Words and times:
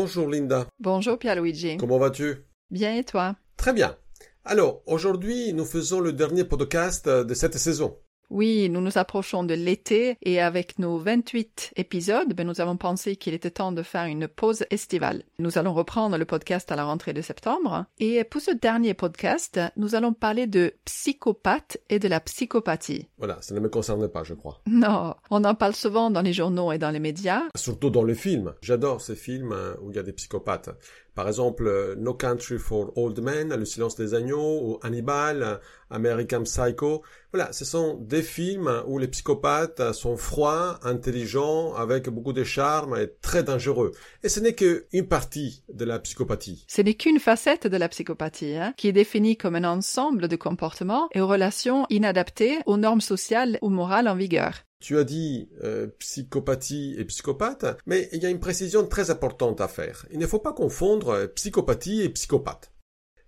Bonjour 0.00 0.28
Linda. 0.28 0.66
Bonjour 0.78 1.18
Pierluigi. 1.18 1.76
Comment 1.76 1.98
vas-tu? 1.98 2.46
Bien 2.70 2.96
et 2.96 3.04
toi? 3.04 3.36
Très 3.58 3.74
bien. 3.74 3.98
Alors, 4.46 4.80
aujourd'hui, 4.86 5.52
nous 5.52 5.66
faisons 5.66 6.00
le 6.00 6.14
dernier 6.14 6.44
podcast 6.44 7.06
de 7.06 7.34
cette 7.34 7.58
saison. 7.58 7.98
Oui, 8.30 8.68
nous 8.70 8.80
nous 8.80 8.96
approchons 8.96 9.42
de 9.42 9.54
l'été 9.54 10.16
et 10.22 10.40
avec 10.40 10.78
nos 10.78 10.98
28 10.98 11.72
épisodes, 11.74 12.32
ben, 12.32 12.46
nous 12.46 12.60
avons 12.60 12.76
pensé 12.76 13.16
qu'il 13.16 13.34
était 13.34 13.50
temps 13.50 13.72
de 13.72 13.82
faire 13.82 14.04
une 14.04 14.28
pause 14.28 14.64
estivale. 14.70 15.24
Nous 15.40 15.58
allons 15.58 15.74
reprendre 15.74 16.16
le 16.16 16.24
podcast 16.24 16.70
à 16.70 16.76
la 16.76 16.84
rentrée 16.84 17.12
de 17.12 17.22
septembre 17.22 17.86
et 17.98 18.22
pour 18.22 18.40
ce 18.40 18.52
dernier 18.52 18.94
podcast, 18.94 19.60
nous 19.76 19.96
allons 19.96 20.12
parler 20.12 20.46
de 20.46 20.72
psychopathe 20.84 21.78
et 21.88 21.98
de 21.98 22.06
la 22.06 22.20
psychopathie. 22.20 23.08
Voilà, 23.18 23.42
ça 23.42 23.52
ne 23.52 23.60
me 23.60 23.68
concerne 23.68 24.06
pas, 24.06 24.22
je 24.22 24.34
crois. 24.34 24.60
Non, 24.68 25.16
on 25.30 25.42
en 25.44 25.54
parle 25.56 25.74
souvent 25.74 26.10
dans 26.10 26.22
les 26.22 26.32
journaux 26.32 26.70
et 26.70 26.78
dans 26.78 26.90
les 26.90 27.00
médias. 27.00 27.42
Surtout 27.56 27.90
dans 27.90 28.04
les 28.04 28.14
films. 28.14 28.54
J'adore 28.62 29.00
ces 29.00 29.16
films 29.16 29.52
hein, 29.52 29.76
où 29.82 29.90
il 29.90 29.96
y 29.96 29.98
a 29.98 30.04
des 30.04 30.12
psychopathes. 30.12 30.70
Par 31.14 31.28
exemple, 31.28 31.66
euh, 31.66 31.94
No 31.96 32.14
Country 32.14 32.58
for 32.58 32.96
Old 32.96 33.20
Men, 33.20 33.54
Le 33.54 33.64
silence 33.64 33.96
des 33.96 34.14
agneaux, 34.14 34.60
ou 34.62 34.78
Hannibal, 34.82 35.60
American 35.90 36.44
Psycho. 36.44 37.02
Voilà, 37.32 37.52
ce 37.52 37.64
sont 37.64 37.94
des 37.94 38.22
films 38.22 38.82
où 38.86 38.98
les 38.98 39.08
psychopathes 39.08 39.92
sont 39.92 40.16
froids, 40.16 40.78
intelligents, 40.82 41.74
avec 41.74 42.08
beaucoup 42.08 42.32
de 42.32 42.44
charme 42.44 42.96
et 42.96 43.12
très 43.20 43.42
dangereux. 43.42 43.92
Et 44.22 44.28
ce 44.28 44.40
n'est 44.40 44.54
qu'une 44.54 45.06
partie 45.08 45.62
de 45.72 45.84
la 45.84 45.98
psychopathie. 45.98 46.64
Ce 46.68 46.82
n'est 46.82 46.94
qu'une 46.94 47.18
facette 47.18 47.66
de 47.66 47.76
la 47.76 47.88
psychopathie, 47.88 48.56
hein, 48.56 48.74
qui 48.76 48.88
est 48.88 48.92
définie 48.92 49.36
comme 49.36 49.56
un 49.56 49.64
ensemble 49.64 50.28
de 50.28 50.36
comportements 50.36 51.08
et 51.12 51.20
relations 51.20 51.86
inadaptées 51.90 52.58
aux 52.66 52.76
normes 52.76 53.00
sociales 53.00 53.58
ou 53.62 53.68
morales 53.68 54.08
en 54.08 54.14
vigueur. 54.14 54.64
Tu 54.80 54.98
as 54.98 55.04
dit 55.04 55.50
euh, 55.62 55.88
psychopathie 55.98 56.94
et 56.98 57.04
psychopathe, 57.04 57.66
mais 57.86 58.08
il 58.12 58.22
y 58.22 58.26
a 58.26 58.30
une 58.30 58.40
précision 58.40 58.86
très 58.86 59.10
importante 59.10 59.60
à 59.60 59.68
faire. 59.68 60.06
Il 60.10 60.18
ne 60.18 60.26
faut 60.26 60.38
pas 60.38 60.54
confondre 60.54 61.26
psychopathie 61.34 62.00
et 62.00 62.08
psychopathe. 62.08 62.72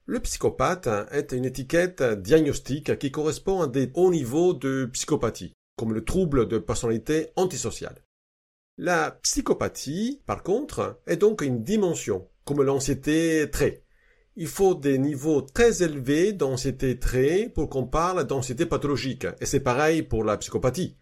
Le 0.07 0.19
psychopathe 0.19 0.89
est 1.13 1.33
une 1.33 1.45
étiquette 1.45 2.03
diagnostique 2.03 2.99
qui 2.99 3.13
correspond 3.13 3.61
à 3.61 3.69
des 3.69 3.91
hauts 3.95 4.11
niveaux 4.11 4.55
de 4.55 4.87
psychopathie, 4.93 5.53
comme 5.77 5.93
le 5.93 6.05
trouble 6.05 6.49
de 6.49 6.59
personnalité 6.59 7.29
antisociale. 7.37 8.03
La 8.79 9.11
psychopathie, 9.23 10.23
par 10.27 10.43
contre, 10.43 11.01
est 11.07 11.17
donc 11.17 11.43
une 11.43 11.63
dimension, 11.63 12.29
comme 12.45 12.63
l'anxiété 12.63 13.49
trait. 13.51 13.85
Il 14.35 14.49
faut 14.49 14.75
des 14.75 14.97
niveaux 14.97 15.43
très 15.43 15.83
élevés 15.83 16.33
d'anxiété 16.33 16.99
trait 16.99 17.53
pour 17.55 17.69
qu'on 17.69 17.87
parle 17.87 18.25
d'anxiété 18.25 18.65
pathologique, 18.65 19.27
et 19.41 19.47
c'est 19.47 19.61
pareil 19.61 20.03
pour 20.03 20.25
la 20.25 20.39
psychopathie. 20.39 20.97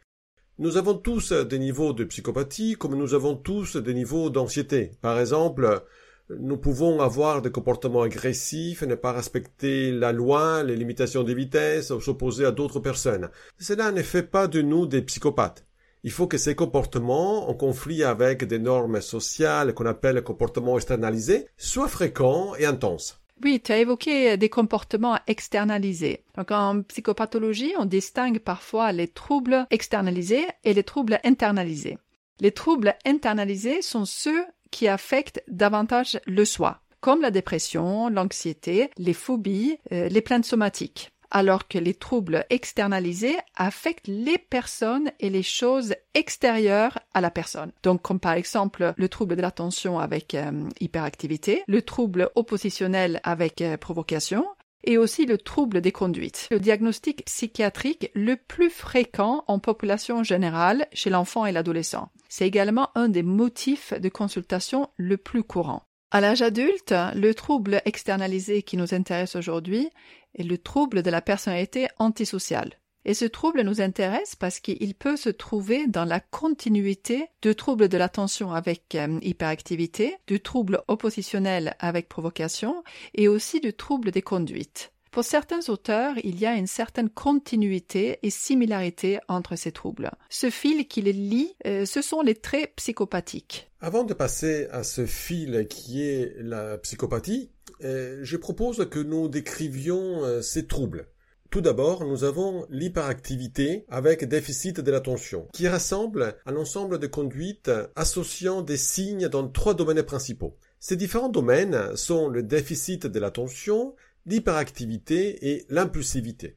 Nous 0.61 0.77
avons 0.77 0.93
tous 0.93 1.33
des 1.33 1.59
niveaux 1.59 1.95
de 1.95 2.05
psychopathie 2.05 2.75
comme 2.75 2.95
nous 2.95 3.15
avons 3.15 3.35
tous 3.35 3.77
des 3.77 3.95
niveaux 3.95 4.29
d'anxiété. 4.29 4.91
Par 5.01 5.19
exemple, 5.19 5.87
nous 6.29 6.59
pouvons 6.59 7.01
avoir 7.01 7.41
des 7.41 7.51
comportements 7.51 8.03
agressifs, 8.03 8.83
ne 8.83 8.95
pas 8.95 9.13
respecter 9.13 9.91
la 9.91 10.13
loi, 10.13 10.63
les 10.63 10.77
limitations 10.77 11.25
de 11.25 11.33
vitesse, 11.33 11.91
ou 11.91 12.01
s'opposer 12.03 12.45
à 12.45 12.51
d'autres 12.51 12.79
personnes. 12.79 13.31
Cela 13.59 13.91
ne 13.91 14.03
fait 14.03 14.23
pas 14.23 14.49
de 14.49 14.61
nous 14.61 14.85
des 14.85 15.01
psychopathes. 15.01 15.65
Il 16.03 16.11
faut 16.11 16.27
que 16.27 16.37
ces 16.37 16.55
comportements, 16.55 17.49
en 17.49 17.55
conflit 17.55 18.05
avec 18.05 18.45
des 18.45 18.59
normes 18.59 19.01
sociales 19.01 19.73
qu'on 19.73 19.87
appelle 19.87 20.23
comportements 20.23 20.77
externalisés, 20.77 21.47
soient 21.57 21.89
fréquents 21.89 22.55
et 22.57 22.67
intenses. 22.67 23.20
Oui, 23.43 23.61
tu 23.61 23.73
as 23.73 23.79
évoqué 23.79 24.37
des 24.37 24.49
comportements 24.49 25.19
externalisés. 25.27 26.25
Donc 26.37 26.51
en 26.51 26.83
psychopathologie, 26.83 27.73
on 27.79 27.87
distingue 27.87 28.39
parfois 28.39 28.93
les 28.93 29.09
troubles 29.09 29.67
externalisés 29.71 30.47
et 30.65 30.75
les 30.75 30.83
troubles 30.83 31.21
internalisés. 31.25 31.99
Les 32.41 32.53
troubles 32.53 32.95
internalisés 33.07 33.83
sont 33.83 34.05
ceux 34.05 34.45
qui 34.71 34.89
affectent 34.89 35.43
davantage 35.49 36.21
le 36.27 36.45
soi, 36.45 36.81
comme 37.01 37.23
la 37.23 37.31
dépression, 37.31 38.09
l'anxiété, 38.09 38.91
les 38.99 39.15
phobies, 39.15 39.79
euh, 39.93 40.09
les 40.09 40.21
plaintes 40.21 40.45
somatiques 40.45 41.11
alors 41.31 41.69
que 41.69 41.79
les 41.79 41.95
troubles 41.95 42.45
externalisés 42.51 43.37
affectent 43.57 44.09
les 44.09 44.39
personnes 44.39 45.11
et 45.21 45.31
les 45.31 45.43
choses 45.43 45.95
extérieures 46.15 46.99
à 47.15 47.21
la 47.21 47.31
personne. 47.31 47.73
Donc 47.83 48.03
comme 48.03 48.21
par 48.21 48.33
exemple 48.33 48.95
le 48.97 49.09
trouble 49.09 49.37
de 49.37 49.43
l'attention 49.43 49.99
avec 49.99 50.35
euh, 50.35 50.69
hyperactivité, 50.81 51.63
le 51.67 51.83
trouble 51.83 52.31
oppositionnel 52.35 53.21
avec 53.25 53.63
euh, 53.63 53.77
provocation, 53.77 54.47
et 54.85 54.99
aussi 54.99 55.27
le 55.27 55.39
trouble 55.39 55.81
des 55.81 55.93
conduites. 55.93 56.49
Le 56.51 56.61
diagnostic 56.61 57.25
psychiatrique 57.27 58.11
le 58.15 58.37
plus 58.37 58.71
fréquent 58.71 59.45
en 59.47 59.59
population 59.59 60.23
générale 60.23 60.87
chez 60.93 61.11
l'enfant 61.11 61.47
et 61.47 61.53
l'adolescent. 61.53 62.11
C'est 62.29 62.47
également 62.47 62.91
un 62.95 63.09
des 63.09 63.23
motifs 63.23 63.93
de 63.93 64.09
consultation 64.09 64.89
le 64.97 65.17
plus 65.17 65.43
courant. 65.43 65.83
À 66.13 66.21
l'âge 66.21 66.43
adulte, 66.43 66.93
le 67.15 67.35
trouble 67.35 67.83
externalisé 67.85 68.63
qui 68.63 68.77
nous 68.77 68.95
intéresse 68.95 69.37
aujourd'hui 69.37 69.91
est 70.35 70.43
le 70.43 70.59
trouble 70.59 71.05
de 71.05 71.11
la 71.11 71.23
personnalité 71.23 71.87
antisociale. 71.99 72.73
Et 73.05 73.15
ce 73.15 73.25
trouble 73.25 73.63
nous 73.63 73.81
intéresse 73.81 74.35
parce 74.35 74.59
qu'il 74.59 74.95
peut 74.95 75.17
se 75.17 75.31
trouver 75.31 75.87
dans 75.87 76.05
la 76.05 76.19
continuité 76.19 77.29
de 77.43 77.53
troubles 77.53 77.89
de 77.89 77.97
l'attention 77.97 78.53
avec 78.53 78.95
euh, 78.95 79.19
hyperactivité, 79.23 80.17
du 80.27 80.41
trouble 80.41 80.83
oppositionnel 80.89 81.77
avec 81.79 82.09
provocation 82.09 82.83
et 83.15 83.29
aussi 83.29 83.61
du 83.61 83.73
trouble 83.73 84.11
des 84.11 84.21
conduites. 84.21 84.93
Pour 85.11 85.25
certains 85.25 85.69
auteurs, 85.69 86.15
il 86.23 86.39
y 86.39 86.47
a 86.47 86.55
une 86.55 86.69
certaine 86.69 87.11
continuité 87.11 88.21
et 88.23 88.31
similarité 88.31 89.19
entre 89.27 89.57
ces 89.57 89.73
troubles. 89.73 90.13
Ce 90.29 90.51
fil 90.51 90.87
qui 90.87 91.03
les 91.03 91.13
lie, 91.13 91.53
euh, 91.67 91.85
ce 91.85 92.01
sont 92.01 92.21
les 92.21 92.37
traits 92.37 92.75
psychopathiques. 92.77 93.69
Avant 93.81 94.05
de 94.05 94.15
passer 94.15 94.69
à 94.71 94.85
ce 94.85 95.07
fil 95.07 95.67
qui 95.69 96.03
est 96.03 96.37
la 96.39 96.79
psychopathie, 96.79 97.51
euh, 97.83 98.21
je 98.23 98.37
propose 98.37 98.87
que 98.89 99.01
nous 99.01 99.27
décrivions 99.27 100.25
euh, 100.25 100.43
ces 100.43 100.69
troubles. 100.69 101.09
Tout 101.51 101.61
d'abord, 101.61 102.05
nous 102.05 102.23
avons 102.23 102.65
l'hyperactivité 102.71 103.85
avec 103.89 104.25
déficit 104.25 104.79
de 104.79 104.91
l'attention, 104.93 105.49
qui 105.53 105.67
rassemble 105.67 106.37
un 106.47 106.55
ensemble 106.55 107.01
de 107.01 107.09
conduites 107.09 107.73
associant 107.97 108.63
des 108.63 108.77
signes 108.77 109.27
dans 109.27 109.49
trois 109.49 109.75
domaines 109.75 110.05
principaux. 110.05 110.57
Ces 110.79 110.95
différents 110.95 111.29
domaines 111.29 111.97
sont 111.97 112.29
le 112.29 112.45
déficit 112.45 113.09
de 113.09 113.19
l'attention, 113.19 113.97
l'hyperactivité 114.27 115.51
et 115.51 115.67
l'impulsivité. 115.69 116.57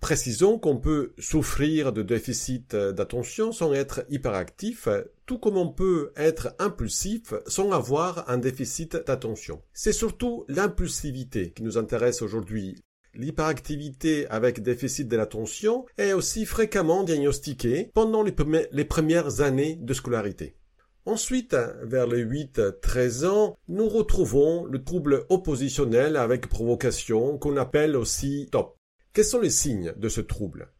Précisons 0.00 0.58
qu'on 0.58 0.76
peut 0.76 1.12
souffrir 1.18 1.92
de 1.92 2.02
déficit 2.02 2.76
d'attention 2.76 3.50
sans 3.50 3.72
être 3.72 4.04
hyperactif, 4.08 4.88
tout 5.26 5.38
comme 5.38 5.56
on 5.56 5.68
peut 5.68 6.12
être 6.16 6.54
impulsif 6.60 7.34
sans 7.48 7.72
avoir 7.72 8.30
un 8.30 8.38
déficit 8.38 8.96
d'attention. 9.06 9.60
C'est 9.72 9.92
surtout 9.92 10.44
l'impulsivité 10.48 11.50
qui 11.50 11.64
nous 11.64 11.78
intéresse 11.78 12.22
aujourd'hui. 12.22 12.80
L'hyperactivité 13.14 14.28
avec 14.28 14.62
déficit 14.62 15.08
de 15.08 15.16
l'attention 15.16 15.84
est 15.96 16.12
aussi 16.12 16.46
fréquemment 16.46 17.02
diagnostiquée 17.02 17.90
pendant 17.92 18.22
les, 18.22 18.84
premières 18.84 19.40
années 19.40 19.76
de 19.80 19.92
scolarité. 19.94 20.54
Ensuite, 21.08 21.56
vers 21.84 22.06
les 22.06 22.22
8-13 22.22 23.24
ans, 23.24 23.56
nous 23.68 23.88
retrouvons 23.88 24.66
le 24.66 24.84
trouble 24.84 25.24
oppositionnel 25.30 26.16
avec 26.18 26.50
provocation 26.50 27.38
qu'on 27.38 27.56
appelle 27.56 27.96
aussi 27.96 28.46
TOP. 28.52 28.76
Quels 29.14 29.24
sont 29.24 29.40
les 29.40 29.48
signes 29.48 29.94
de 29.96 30.10
ce 30.10 30.20
trouble? 30.20 30.70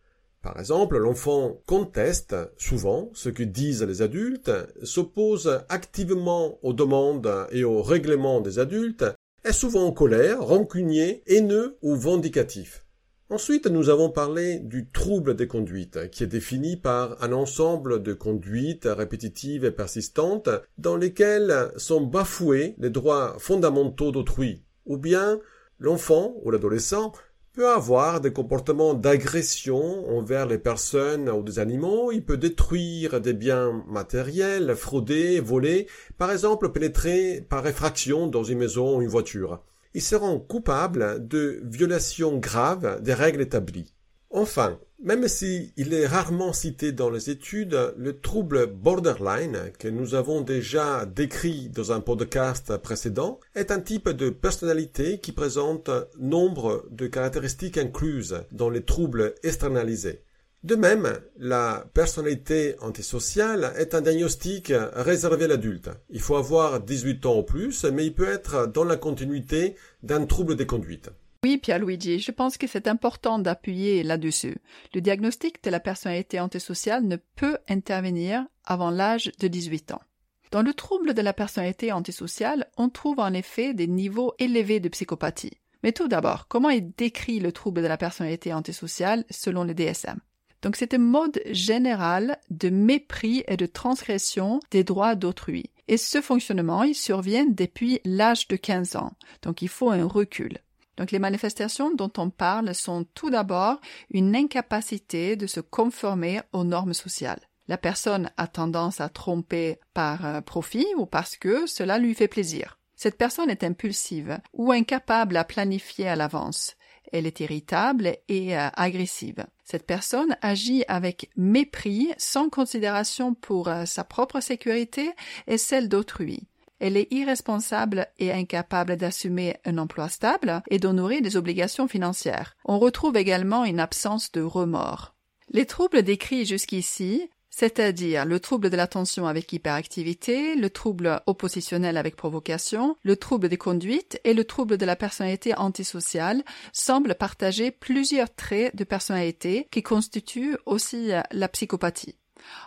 Par 0.42 0.60
exemple, 0.60 0.98
l'enfant 0.98 1.62
conteste 1.64 2.36
souvent 2.58 3.08
ce 3.14 3.30
que 3.30 3.42
disent 3.42 3.84
les 3.84 4.02
adultes, 4.02 4.50
s'oppose 4.82 5.62
activement 5.70 6.58
aux 6.62 6.74
demandes 6.74 7.46
et 7.50 7.64
aux 7.64 7.80
règlements 7.80 8.42
des 8.42 8.58
adultes, 8.58 9.06
est 9.46 9.52
souvent 9.52 9.86
en 9.86 9.92
colère, 9.92 10.42
rancunier, 10.42 11.22
haineux 11.26 11.78
ou 11.80 11.96
vindicatif. 11.96 12.84
Ensuite, 13.30 13.66
nous 13.66 13.90
avons 13.90 14.08
parlé 14.08 14.58
du 14.58 14.88
trouble 14.88 15.36
des 15.36 15.46
conduites, 15.46 16.10
qui 16.10 16.24
est 16.24 16.28
défini 16.28 16.78
par 16.78 17.22
un 17.22 17.32
ensemble 17.32 18.02
de 18.02 18.14
conduites 18.14 18.88
répétitives 18.90 19.66
et 19.66 19.70
persistantes 19.70 20.48
dans 20.78 20.96
lesquelles 20.96 21.70
sont 21.76 22.00
bafoués 22.00 22.74
les 22.78 22.88
droits 22.88 23.36
fondamentaux 23.38 24.12
d'autrui, 24.12 24.62
ou 24.86 24.96
bien 24.96 25.40
l'enfant 25.78 26.36
ou 26.42 26.50
l'adolescent 26.50 27.12
peut 27.52 27.68
avoir 27.68 28.22
des 28.22 28.32
comportements 28.32 28.94
d'agression 28.94 30.08
envers 30.08 30.46
les 30.46 30.56
personnes 30.56 31.28
ou 31.28 31.42
des 31.42 31.58
animaux, 31.58 32.10
il 32.12 32.24
peut 32.24 32.38
détruire 32.38 33.20
des 33.20 33.34
biens 33.34 33.84
matériels, 33.88 34.74
frauder, 34.74 35.38
voler, 35.40 35.86
par 36.16 36.32
exemple 36.32 36.72
pénétrer 36.72 37.44
par 37.46 37.66
effraction 37.66 38.26
dans 38.26 38.44
une 38.44 38.58
maison 38.58 38.96
ou 38.96 39.02
une 39.02 39.08
voiture 39.08 39.60
seront 40.02 40.38
coupables 40.38 41.26
de 41.26 41.60
violations 41.64 42.38
graves 42.38 43.02
des 43.02 43.14
règles 43.14 43.40
établies. 43.40 43.94
Enfin, 44.30 44.78
même 45.00 45.28
s'il 45.28 45.94
est 45.94 46.06
rarement 46.06 46.52
cité 46.52 46.92
dans 46.92 47.08
les 47.08 47.30
études, 47.30 47.94
le 47.96 48.20
trouble 48.20 48.66
borderline, 48.66 49.70
que 49.78 49.88
nous 49.88 50.14
avons 50.14 50.40
déjà 50.40 51.06
décrit 51.06 51.68
dans 51.68 51.92
un 51.92 52.00
podcast 52.00 52.76
précédent, 52.78 53.38
est 53.54 53.70
un 53.70 53.80
type 53.80 54.08
de 54.08 54.28
personnalité 54.28 55.20
qui 55.20 55.32
présente 55.32 55.90
nombre 56.18 56.84
de 56.90 57.06
caractéristiques 57.06 57.78
incluses 57.78 58.42
dans 58.50 58.70
les 58.70 58.82
troubles 58.82 59.34
externalisés. 59.44 60.24
De 60.64 60.74
même, 60.74 61.20
la 61.36 61.84
personnalité 61.94 62.74
antisociale 62.80 63.72
est 63.78 63.94
un 63.94 64.00
diagnostic 64.00 64.72
réservé 64.92 65.44
à 65.44 65.48
l'adulte. 65.48 65.88
Il 66.10 66.20
faut 66.20 66.34
avoir 66.34 66.80
18 66.80 67.26
ans 67.26 67.38
ou 67.38 67.42
plus, 67.44 67.84
mais 67.84 68.06
il 68.06 68.14
peut 68.14 68.28
être 68.28 68.66
dans 68.66 68.82
la 68.82 68.96
continuité 68.96 69.76
d'un 70.02 70.26
trouble 70.26 70.56
des 70.56 70.66
conduites. 70.66 71.10
Oui, 71.44 71.58
Pierre-Luigi, 71.58 72.18
je 72.18 72.32
pense 72.32 72.58
que 72.58 72.66
c'est 72.66 72.88
important 72.88 73.38
d'appuyer 73.38 74.02
là-dessus. 74.02 74.56
Le 74.94 75.00
diagnostic 75.00 75.62
de 75.62 75.70
la 75.70 75.78
personnalité 75.78 76.40
antisociale 76.40 77.04
ne 77.04 77.16
peut 77.36 77.58
intervenir 77.68 78.44
avant 78.64 78.90
l'âge 78.90 79.30
de 79.38 79.46
18 79.46 79.92
ans. 79.92 80.02
Dans 80.50 80.62
le 80.62 80.74
trouble 80.74 81.14
de 81.14 81.22
la 81.22 81.32
personnalité 81.32 81.92
antisociale, 81.92 82.68
on 82.76 82.88
trouve 82.88 83.20
en 83.20 83.32
effet 83.32 83.74
des 83.74 83.86
niveaux 83.86 84.34
élevés 84.40 84.80
de 84.80 84.88
psychopathie. 84.88 85.58
Mais 85.84 85.92
tout 85.92 86.08
d'abord, 86.08 86.48
comment 86.48 86.70
est 86.70 86.80
décrit 86.80 87.38
le 87.38 87.52
trouble 87.52 87.82
de 87.82 87.86
la 87.86 87.96
personnalité 87.96 88.52
antisociale 88.52 89.24
selon 89.30 89.62
le 89.62 89.74
DSM 89.74 90.18
donc 90.62 90.76
c'est 90.76 90.94
un 90.94 90.98
mode 90.98 91.40
général 91.50 92.38
de 92.50 92.68
mépris 92.68 93.44
et 93.46 93.56
de 93.56 93.66
transgression 93.66 94.60
des 94.70 94.84
droits 94.84 95.14
d'autrui. 95.14 95.70
Et 95.86 95.96
ce 95.96 96.20
fonctionnement, 96.20 96.82
il 96.82 96.94
survient 96.94 97.46
depuis 97.46 98.00
l'âge 98.04 98.48
de 98.48 98.56
15 98.56 98.96
ans. 98.96 99.12
Donc 99.42 99.62
il 99.62 99.68
faut 99.68 99.90
un 99.90 100.06
recul. 100.06 100.58
Donc 100.98 101.12
les 101.12 101.20
manifestations 101.20 101.94
dont 101.94 102.12
on 102.18 102.28
parle 102.28 102.74
sont 102.74 103.04
tout 103.14 103.30
d'abord 103.30 103.80
une 104.10 104.34
incapacité 104.34 105.36
de 105.36 105.46
se 105.46 105.60
conformer 105.60 106.40
aux 106.52 106.64
normes 106.64 106.94
sociales. 106.94 107.40
La 107.68 107.78
personne 107.78 108.30
a 108.36 108.46
tendance 108.46 109.00
à 109.00 109.08
tromper 109.08 109.78
par 109.94 110.26
euh, 110.26 110.40
profit 110.40 110.86
ou 110.96 111.06
parce 111.06 111.36
que 111.36 111.66
cela 111.66 111.98
lui 111.98 112.14
fait 112.14 112.28
plaisir. 112.28 112.78
Cette 112.96 113.16
personne 113.16 113.50
est 113.50 113.62
impulsive 113.62 114.40
ou 114.52 114.72
incapable 114.72 115.36
à 115.36 115.44
planifier 115.44 116.08
à 116.08 116.16
l'avance. 116.16 116.74
Elle 117.12 117.26
est 117.26 117.40
irritable 117.40 118.16
et 118.28 118.56
euh, 118.56 118.68
agressive. 118.74 119.46
Cette 119.64 119.86
personne 119.86 120.36
agit 120.42 120.84
avec 120.88 121.30
mépris, 121.36 122.12
sans 122.18 122.48
considération 122.48 123.34
pour 123.34 123.68
euh, 123.68 123.84
sa 123.84 124.04
propre 124.04 124.40
sécurité 124.40 125.10
et 125.46 125.58
celle 125.58 125.88
d'autrui. 125.88 126.46
Elle 126.80 126.96
est 126.96 127.12
irresponsable 127.12 128.06
et 128.18 128.32
incapable 128.32 128.96
d'assumer 128.96 129.56
un 129.64 129.78
emploi 129.78 130.08
stable 130.08 130.62
et 130.70 130.78
d'honorer 130.78 131.20
des 131.20 131.36
obligations 131.36 131.88
financières. 131.88 132.56
On 132.64 132.78
retrouve 132.78 133.16
également 133.16 133.64
une 133.64 133.80
absence 133.80 134.30
de 134.32 134.42
remords. 134.42 135.14
Les 135.50 135.66
troubles 135.66 136.02
décrits 136.02 136.44
jusqu'ici 136.44 137.30
c'est-à-dire 137.58 138.24
le 138.24 138.38
trouble 138.38 138.70
de 138.70 138.76
l'attention 138.76 139.26
avec 139.26 139.52
hyperactivité, 139.52 140.54
le 140.54 140.70
trouble 140.70 141.20
oppositionnel 141.26 141.96
avec 141.96 142.14
provocation, 142.14 142.96
le 143.02 143.16
trouble 143.16 143.48
des 143.48 143.56
conduites 143.56 144.20
et 144.22 144.32
le 144.32 144.44
trouble 144.44 144.76
de 144.76 144.86
la 144.86 144.94
personnalité 144.94 145.56
antisociale, 145.56 146.44
semblent 146.72 147.16
partager 147.16 147.72
plusieurs 147.72 148.32
traits 148.32 148.76
de 148.76 148.84
personnalité 148.84 149.66
qui 149.72 149.82
constituent 149.82 150.56
aussi 150.66 151.10
la 151.32 151.48
psychopathie. 151.48 152.14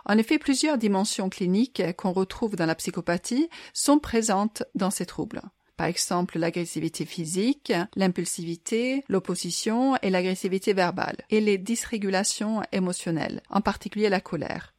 En 0.04 0.18
effet, 0.18 0.38
plusieurs 0.38 0.76
dimensions 0.76 1.30
cliniques 1.30 1.82
qu'on 1.96 2.12
retrouve 2.12 2.54
dans 2.54 2.66
la 2.66 2.74
psychopathie 2.74 3.48
sont 3.72 3.98
présentes 3.98 4.62
dans 4.74 4.90
ces 4.90 5.06
troubles. 5.06 5.40
Par 5.78 5.86
exemple, 5.86 6.38
l'agressivité 6.38 7.06
physique, 7.06 7.72
l'impulsivité, 7.96 9.04
l'opposition 9.08 9.96
et 10.02 10.10
l'agressivité 10.10 10.74
verbale, 10.74 11.16
et 11.30 11.40
les 11.40 11.56
dysrégulations 11.56 12.60
émotionnelles, 12.72 13.40
en 13.48 13.62
particulier 13.62 14.10
la 14.10 14.20
colère. 14.20 14.71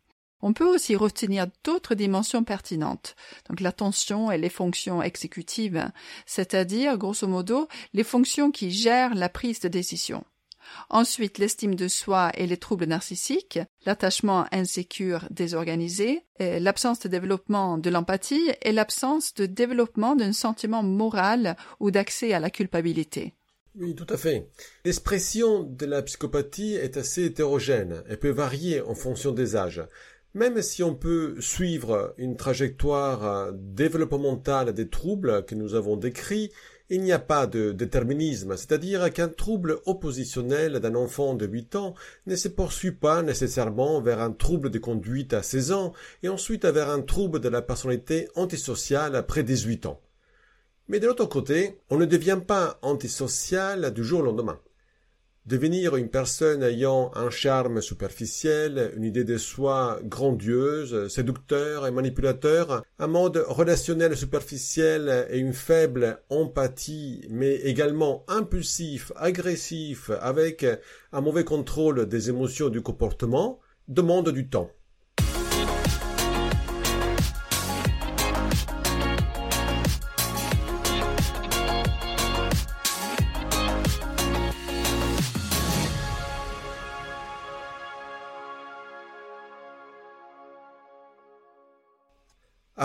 On 0.45 0.51
peut 0.51 0.67
aussi 0.67 0.97
retenir 0.97 1.47
d'autres 1.63 1.95
dimensions 1.95 2.43
pertinentes, 2.43 3.15
donc 3.47 3.61
l'attention 3.61 4.29
et 4.29 4.37
les 4.37 4.49
fonctions 4.49 5.01
exécutives, 5.01 5.89
c'est-à-dire, 6.25 6.97
grosso 6.97 7.25
modo, 7.27 7.69
les 7.93 8.03
fonctions 8.03 8.51
qui 8.51 8.69
gèrent 8.69 9.15
la 9.15 9.29
prise 9.29 9.61
de 9.61 9.69
décision. 9.69 10.25
Ensuite, 10.89 11.37
l'estime 11.37 11.75
de 11.75 11.87
soi 11.87 12.29
et 12.35 12.45
les 12.45 12.57
troubles 12.57 12.87
narcissiques, 12.87 13.59
l'attachement 13.85 14.45
insécure 14.51 15.25
désorganisé, 15.31 16.25
l'absence 16.39 16.99
de 16.99 17.07
développement 17.07 17.77
de 17.77 17.89
l'empathie 17.89 18.51
et 18.63 18.73
l'absence 18.73 19.33
de 19.35 19.45
développement 19.45 20.17
d'un 20.17 20.33
sentiment 20.33 20.83
moral 20.83 21.55
ou 21.79 21.89
d'accès 21.89 22.33
à 22.33 22.41
la 22.41 22.49
culpabilité. 22.49 23.33
Oui, 23.75 23.95
tout 23.95 24.05
à 24.09 24.17
fait. 24.17 24.49
L'expression 24.85 25.63
de 25.63 25.87
la 25.87 26.03
psychopathie 26.03 26.75
est 26.75 26.95
assez 26.95 27.23
hétérogène 27.25 28.03
et 28.07 28.17
peut 28.17 28.29
varier 28.29 28.81
en 28.81 28.93
fonction 28.93 29.31
des 29.31 29.55
âges. 29.55 29.81
Même 30.35 30.63
si 30.63 30.81
on 30.81 30.95
peut 30.95 31.35
suivre 31.39 32.15
une 32.17 32.35
trajectoire 32.35 33.23
euh, 33.23 33.51
développementale 33.53 34.73
des 34.73 34.89
troubles 34.89 35.45
que 35.45 35.53
nous 35.53 35.75
avons 35.75 35.95
décrits, 35.95 36.51
il 36.89 37.01
n'y 37.01 37.11
a 37.11 37.19
pas 37.19 37.45
de 37.45 37.71
déterminisme, 37.71 38.57
c'est-à-dire 38.57 39.13
qu'un 39.13 39.27
trouble 39.29 39.79
oppositionnel 39.85 40.79
d'un 40.79 40.95
enfant 40.95 41.35
de 41.35 41.45
8 41.45 41.75
ans 41.75 41.93
ne 42.25 42.35
se 42.35 42.47
poursuit 42.47 42.91
pas 42.91 43.21
nécessairement 43.21 44.01
vers 44.01 44.21
un 44.21 44.31
trouble 44.31 44.71
de 44.71 44.79
conduite 44.79 45.33
à 45.33 45.43
16 45.43 45.71
ans 45.71 45.93
et 46.23 46.29
ensuite 46.29 46.65
vers 46.65 46.89
un 46.89 47.01
trouble 47.01 47.39
de 47.39 47.49
la 47.49 47.61
personnalité 47.61 48.27
antisociale 48.35 49.15
après 49.15 49.43
18 49.43 49.85
ans. 49.85 50.01
Mais 50.87 50.99
de 50.99 51.05
l'autre 51.05 51.25
côté, 51.25 51.77
on 51.91 51.97
ne 51.97 52.05
devient 52.05 52.41
pas 52.45 52.79
antisocial 52.81 53.93
du 53.93 54.03
jour 54.03 54.21
au 54.21 54.23
lendemain. 54.23 54.59
Devenir 55.45 55.97
une 55.97 56.07
personne 56.07 56.63
ayant 56.63 57.11
un 57.15 57.29
charme 57.29 57.81
superficiel, 57.81 58.93
une 58.95 59.03
idée 59.03 59.25
de 59.25 59.37
soi 59.37 59.99
grandieuse, 60.05 61.09
séducteur 61.09 61.85
et 61.85 61.91
manipulateur, 61.91 62.81
un 62.97 63.07
mode 63.07 63.43
relationnel 63.49 64.15
superficiel 64.15 65.27
et 65.29 65.39
une 65.39 65.51
faible 65.51 66.19
empathie, 66.29 67.27
mais 67.29 67.55
également 67.55 68.23
impulsif, 68.29 69.11
agressif, 69.17 70.11
avec 70.21 70.65
un 71.11 71.19
mauvais 71.19 71.43
contrôle 71.43 72.07
des 72.07 72.29
émotions 72.29 72.69
et 72.69 72.71
du 72.71 72.81
comportement, 72.81 73.59
demande 73.89 74.29
du 74.29 74.47
temps. 74.47 74.71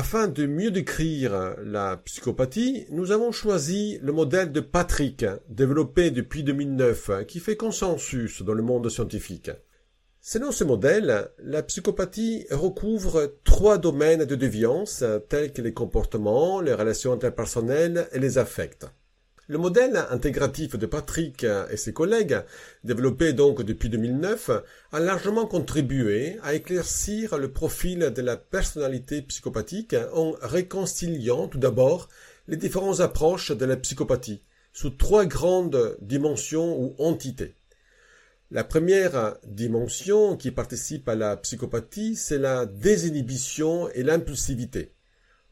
Afin 0.01 0.29
de 0.29 0.47
mieux 0.47 0.71
décrire 0.71 1.57
la 1.65 1.97
psychopathie, 1.97 2.87
nous 2.91 3.11
avons 3.11 3.33
choisi 3.33 3.99
le 4.01 4.13
modèle 4.13 4.53
de 4.53 4.61
Patrick, 4.61 5.27
développé 5.49 6.13
depuis 6.13 6.45
2009, 6.45 7.27
qui 7.27 7.41
fait 7.41 7.57
consensus 7.57 8.43
dans 8.43 8.55
le 8.55 8.63
monde 8.63 8.89
scientifique. 8.91 9.51
Selon 10.21 10.53
ce 10.53 10.63
modèle, 10.63 11.33
la 11.41 11.65
psychopathie 11.65 12.47
recouvre 12.53 13.35
trois 13.43 13.77
domaines 13.77 14.25
de 14.25 14.37
déviance, 14.37 15.03
tels 15.29 15.53
que 15.53 15.63
les 15.63 15.75
comportements, 15.75 16.61
les 16.61 16.75
relations 16.75 17.13
interpersonnelles 17.13 18.07
et 18.13 18.21
les 18.21 18.39
affects. 18.39 18.87
Le 19.51 19.57
modèle 19.57 19.97
intégratif 20.11 20.77
de 20.77 20.85
Patrick 20.85 21.43
et 21.43 21.79
ses 21.79 21.95
collègues, 21.95 22.43
développé 22.85 23.33
donc 23.33 23.63
depuis 23.63 23.89
2009, 23.89 24.51
a 24.93 25.01
largement 25.01 25.47
contribué 25.47 26.39
à 26.43 26.53
éclaircir 26.53 27.39
le 27.39 27.51
profil 27.51 28.13
de 28.15 28.21
la 28.21 28.37
personnalité 28.37 29.23
psychopathique 29.23 29.97
en 30.13 30.33
réconciliant 30.43 31.49
tout 31.49 31.57
d'abord 31.57 32.11
les 32.47 32.59
différentes 32.59 33.01
approches 33.01 33.51
de 33.51 33.65
la 33.65 33.79
psychopathie 33.79 34.43
sous 34.75 34.91
trois 34.91 35.25
grandes 35.25 35.97
dimensions 36.03 36.79
ou 36.79 36.95
entités. 36.99 37.55
La 38.51 38.65
première 38.65 39.39
dimension 39.47 40.37
qui 40.37 40.51
participe 40.51 41.09
à 41.09 41.15
la 41.15 41.39
psychopathie, 41.39 42.17
c'est 42.17 42.37
la 42.37 42.67
désinhibition 42.67 43.89
et 43.93 44.03
l'impulsivité. 44.03 44.93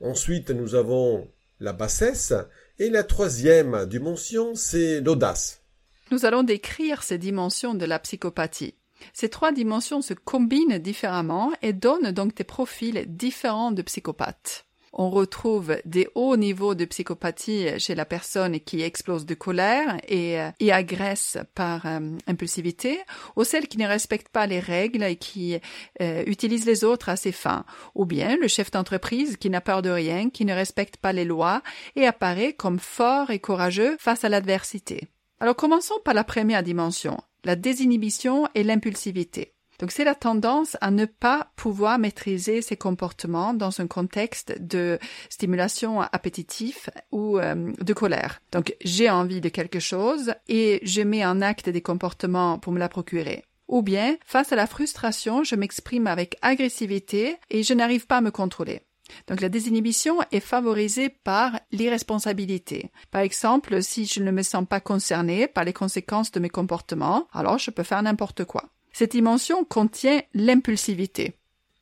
Ensuite, 0.03 0.51
nous 0.51 0.75
avons 0.75 1.27
la 1.61 1.73
bassesse 1.73 2.35
et 2.79 2.91
la 2.91 3.03
troisième 3.03 3.87
dimension, 3.87 4.55
c'est 4.55 5.01
l'audace. 5.01 5.63
Nous 6.11 6.25
allons 6.25 6.43
décrire 6.43 7.03
ces 7.03 7.19
dimensions 7.19 7.75
de 7.75 7.85
la 7.85 7.99
psychopathie. 7.99 8.75
Ces 9.13 9.29
trois 9.29 9.53
dimensions 9.53 10.03
se 10.03 10.15
combinent 10.15 10.79
différemment 10.79 11.53
et 11.63 11.73
donnent 11.73 12.13
donc 12.13 12.35
des 12.35 12.45
profils 12.45 13.05
différents 13.09 13.73
de 13.73 13.83
psychopathes 13.83 14.67
on 14.97 15.11
retrouve 15.11 15.77
des 15.85 16.09
hauts 16.15 16.37
niveaux 16.37 16.75
de 16.75 16.85
psychopathie 16.87 17.79
chez 17.79 17.95
la 17.95 18.05
personne 18.05 18.59
qui 18.61 18.83
explose 18.83 19.27
de 19.27 19.35
colère 19.35 19.99
et, 20.09 20.41
euh, 20.41 20.51
agresse 20.73 21.39
par 21.55 21.87
euh, 21.87 22.01
impulsivité, 22.27 22.99
ou 23.37 23.45
celle 23.45 23.69
qui 23.69 23.79
ne 23.79 23.87
respecte 23.87 24.29
pas 24.31 24.47
les 24.47 24.59
règles 24.59 25.05
et 25.05 25.17
qui 25.17 25.59
euh, 26.01 26.25
utilise 26.27 26.67
les 26.67 26.83
autres 26.83 27.09
à 27.09 27.17
ses 27.17 27.33
fins, 27.33 27.65
ou 27.95 28.07
bien 28.07 28.37
le 28.37 28.49
chef 28.49 28.71
d'entreprise 28.71 29.37
qui 29.37 29.51
n'a 29.51 29.61
peur 29.61 29.83
de 29.83 29.91
rien, 29.91 30.31
qui 30.31 30.45
ne 30.45 30.55
respecte 30.55 30.97
pas 30.97 31.13
les 31.13 31.25
lois 31.25 31.63
et 31.95 32.07
apparaît 32.07 32.55
comme 32.55 32.79
fort 32.79 33.31
et 33.31 33.39
courageux 33.39 33.97
face 33.99 34.25
à 34.25 34.29
l'adversité. 34.29 35.09
Alors 35.41 35.57
commençons 35.57 35.99
par 36.05 36.15
la 36.15 36.25
première 36.25 36.63
dimension, 36.63 37.19
la 37.45 37.57
désinhibition 37.57 38.49
et 38.55 38.65
l'impulsivité. 38.65 39.56
Donc 39.79 39.91
c'est 39.91 40.05
la 40.05 40.15
tendance 40.15 40.77
à 40.81 40.91
ne 40.91 41.05
pas 41.05 41.51
pouvoir 41.57 41.99
maîtriser 41.99 42.63
ses 42.63 42.77
comportements 42.77 43.55
dans 43.55 43.81
un 43.81 43.87
contexte 43.87 44.57
de 44.61 44.99
stimulation 45.29 46.01
appétitive 46.01 46.91
ou 47.13 47.39
euh, 47.39 47.73
de 47.81 47.93
colère. 47.93 48.41
Donc 48.53 48.75
j'ai 48.85 49.11
envie 49.11 49.41
de 49.41 49.49
quelque 49.49 49.81
chose 49.81 50.35
et 50.49 50.81
je 50.83 51.03
mets 51.03 51.25
en 51.25 51.41
acte 51.43 51.69
des 51.69 51.83
comportements 51.83 52.59
pour 52.59 52.73
me 52.73 52.79
la 52.79 52.89
procurer. 52.89 53.45
Ou 53.69 53.83
bien, 53.83 54.17
face 54.25 54.53
à 54.53 54.57
la 54.57 54.67
frustration, 54.67 55.43
je 55.43 55.57
m'exprime 55.57 56.07
avec 56.07 56.37
agressivité 56.41 57.37
et 57.51 57.63
je 57.63 57.75
n'arrive 57.75 58.07
pas 58.07 58.19
à 58.19 58.21
me 58.21 58.31
contrôler. 58.31 58.83
Donc 59.29 59.41
la 59.41 59.49
désinhibition 59.49 60.19
est 60.33 60.41
favorisée 60.41 61.09
par 61.09 61.61
l'irresponsabilité. 61.73 62.91
Par 63.11 63.21
exemple, 63.23 63.83
si 63.83 64.07
je 64.07 64.23
ne 64.23 64.31
me 64.31 64.43
sens 64.43 64.67
pas 64.69 64.81
concerné 64.81 65.47
par 65.47 65.65
les 65.65 65.73
conséquences 65.73 66.33
de 66.33 66.41
mes 66.41 66.49
comportements, 66.49 67.27
alors 67.33 67.59
je 67.59 67.71
peux 67.71 67.83
faire 67.83 68.03
n'importe 68.03 68.45
quoi. 68.45 68.65
Cette 68.99 69.11
dimension 69.11 69.63
contient 69.63 70.23
l'impulsivité. 70.33 71.35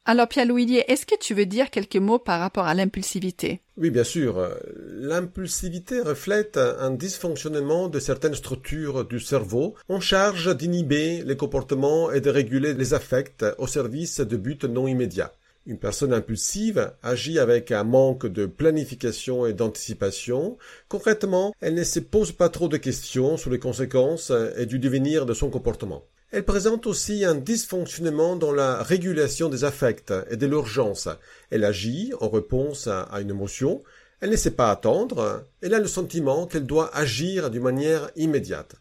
Alors 0.05 0.27
Pierre-Louis, 0.27 0.83
est-ce 0.89 1.07
que 1.07 1.17
tu 1.17 1.33
veux 1.33 1.47
dire 1.47 1.71
quelques 1.71 1.95
mots 1.95 2.19
par 2.19 2.41
rapport 2.41 2.65
à 2.65 2.75
l'impulsivité? 2.75 3.61
Oui, 3.77 3.91
bien 3.91 4.03
sûr. 4.03 4.51
L'impulsivité 4.97 6.01
reflète 6.01 6.57
un 6.57 6.91
dysfonctionnement 6.91 7.87
de 7.87 8.01
certaines 8.01 8.35
structures 8.35 9.05
du 9.05 9.21
cerveau 9.21 9.77
en 9.89 10.01
charge 10.01 10.57
d'inhiber 10.57 11.23
les 11.25 11.37
comportements 11.37 12.11
et 12.11 12.21
de 12.21 12.31
réguler 12.31 12.75
les 12.75 12.95
affects 12.95 13.45
au 13.59 13.69
service 13.69 14.19
de 14.19 14.37
buts 14.37 14.59
non 14.69 14.89
immédiats. 14.89 15.35
Une 15.67 15.79
personne 15.79 16.13
impulsive 16.13 16.95
agit 17.05 17.39
avec 17.39 17.71
un 17.71 17.85
manque 17.85 18.27
de 18.27 18.47
planification 18.47 19.47
et 19.47 19.53
d'anticipation. 19.53 20.59
Concrètement, 20.89 21.55
elle 21.61 21.75
ne 21.75 21.85
se 21.85 22.01
pose 22.01 22.33
pas 22.33 22.49
trop 22.49 22.67
de 22.67 22.77
questions 22.77 23.37
sur 23.37 23.51
les 23.51 23.61
conséquences 23.61 24.33
et 24.59 24.67
du 24.67 24.81
devenir 24.81 25.27
de 25.27 25.33
son 25.33 25.49
comportement. 25.49 26.03
Elle 26.37 26.45
présente 26.45 26.89
aussi 26.89 27.25
un 27.25 27.37
dysfonctionnement 27.37 28.35
dans 28.35 28.51
la 28.51 28.83
régulation 28.83 29.49
des 29.49 29.63
affects 29.63 30.13
et 30.29 30.37
de 30.37 30.47
l'urgence. 30.49 31.09
Elle 31.49 31.63
agit 31.63 32.13
en 32.21 32.29
réponse 32.29 32.89
à 32.89 33.09
une 33.21 33.31
émotion, 33.31 33.85
elle 34.19 34.31
ne 34.31 34.37
sait 34.37 34.51
pas 34.51 34.73
attendre, 34.73 35.47
elle 35.63 35.75
a 35.75 35.79
le 35.79 35.87
sentiment 35.87 36.49
qu'elle 36.49 36.67
doit 36.67 36.93
agir 36.93 37.51
d'une 37.51 37.63
manière 37.63 38.11
immédiate. 38.17 38.75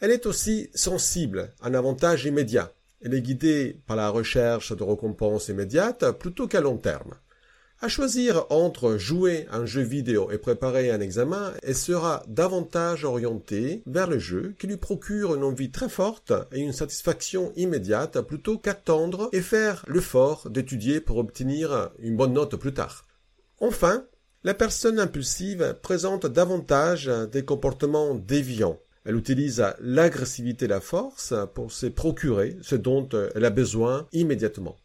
Elle 0.00 0.10
est 0.10 0.26
aussi 0.26 0.68
sensible 0.74 1.50
à 1.62 1.68
un 1.68 1.72
avantage 1.74 2.26
immédiat. 2.26 2.70
Elle 3.02 3.14
est 3.14 3.22
guidée 3.22 3.80
par 3.86 3.96
la 3.96 4.10
recherche 4.10 4.76
de 4.76 4.82
récompenses 4.82 5.48
immédiates 5.48 6.10
plutôt 6.18 6.46
qu'à 6.46 6.60
long 6.60 6.76
terme. 6.76 7.14
À 7.82 7.88
choisir 7.88 8.44
entre 8.50 8.98
jouer 8.98 9.46
un 9.50 9.64
jeu 9.64 9.80
vidéo 9.80 10.30
et 10.30 10.36
préparer 10.36 10.90
un 10.90 11.00
examen, 11.00 11.54
elle 11.62 11.74
sera 11.74 12.22
davantage 12.28 13.06
orientée 13.06 13.82
vers 13.86 14.06
le 14.06 14.18
jeu 14.18 14.54
qui 14.58 14.66
lui 14.66 14.76
procure 14.76 15.34
une 15.34 15.44
envie 15.44 15.70
très 15.70 15.88
forte 15.88 16.34
et 16.52 16.60
une 16.60 16.74
satisfaction 16.74 17.52
immédiate 17.56 18.20
plutôt 18.20 18.58
qu'attendre 18.58 19.30
et 19.32 19.40
faire 19.40 19.82
l'effort 19.88 20.50
d'étudier 20.50 21.00
pour 21.00 21.16
obtenir 21.16 21.90
une 22.00 22.18
bonne 22.18 22.34
note 22.34 22.56
plus 22.56 22.74
tard. 22.74 23.06
Enfin, 23.60 24.04
la 24.44 24.52
personne 24.52 24.98
impulsive 24.98 25.74
présente 25.80 26.26
davantage 26.26 27.10
des 27.32 27.46
comportements 27.46 28.14
déviants 28.14 28.78
elle 29.06 29.16
utilise 29.16 29.64
l'agressivité 29.80 30.66
et 30.66 30.68
la 30.68 30.80
force 30.80 31.32
pour 31.54 31.72
se 31.72 31.86
procurer 31.86 32.58
ce 32.60 32.76
dont 32.76 33.08
elle 33.34 33.46
a 33.46 33.50
besoin 33.50 34.06
immédiatement. 34.12 34.76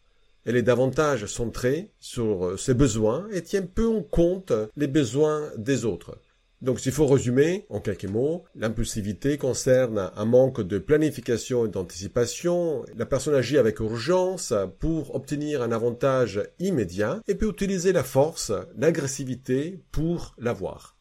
Elle 0.45 0.55
est 0.55 0.61
davantage 0.61 1.25
centrée 1.25 1.91
sur 1.99 2.59
ses 2.59 2.73
besoins 2.73 3.27
et 3.31 3.41
tient 3.41 3.63
peu 3.63 3.87
en 3.87 4.01
compte 4.01 4.53
les 4.75 4.87
besoins 4.87 5.49
des 5.57 5.85
autres. 5.85 6.19
Donc 6.61 6.79
s'il 6.79 6.93
faut 6.93 7.05
résumer 7.05 7.65
en 7.69 7.79
quelques 7.79 8.05
mots, 8.05 8.43
l'impulsivité 8.55 9.37
concerne 9.37 10.09
un 10.15 10.25
manque 10.25 10.61
de 10.61 10.79
planification 10.79 11.65
et 11.65 11.69
d'anticipation. 11.69 12.83
La 12.95 13.05
personne 13.05 13.35
agit 13.35 13.57
avec 13.57 13.79
urgence 13.79 14.53
pour 14.79 15.13
obtenir 15.13 15.61
un 15.61 15.71
avantage 15.71 16.41
immédiat 16.59 17.19
et 17.27 17.35
peut 17.35 17.49
utiliser 17.49 17.91
la 17.91 18.03
force, 18.03 18.51
l'agressivité 18.77 19.83
pour 19.91 20.33
l'avoir. 20.39 20.97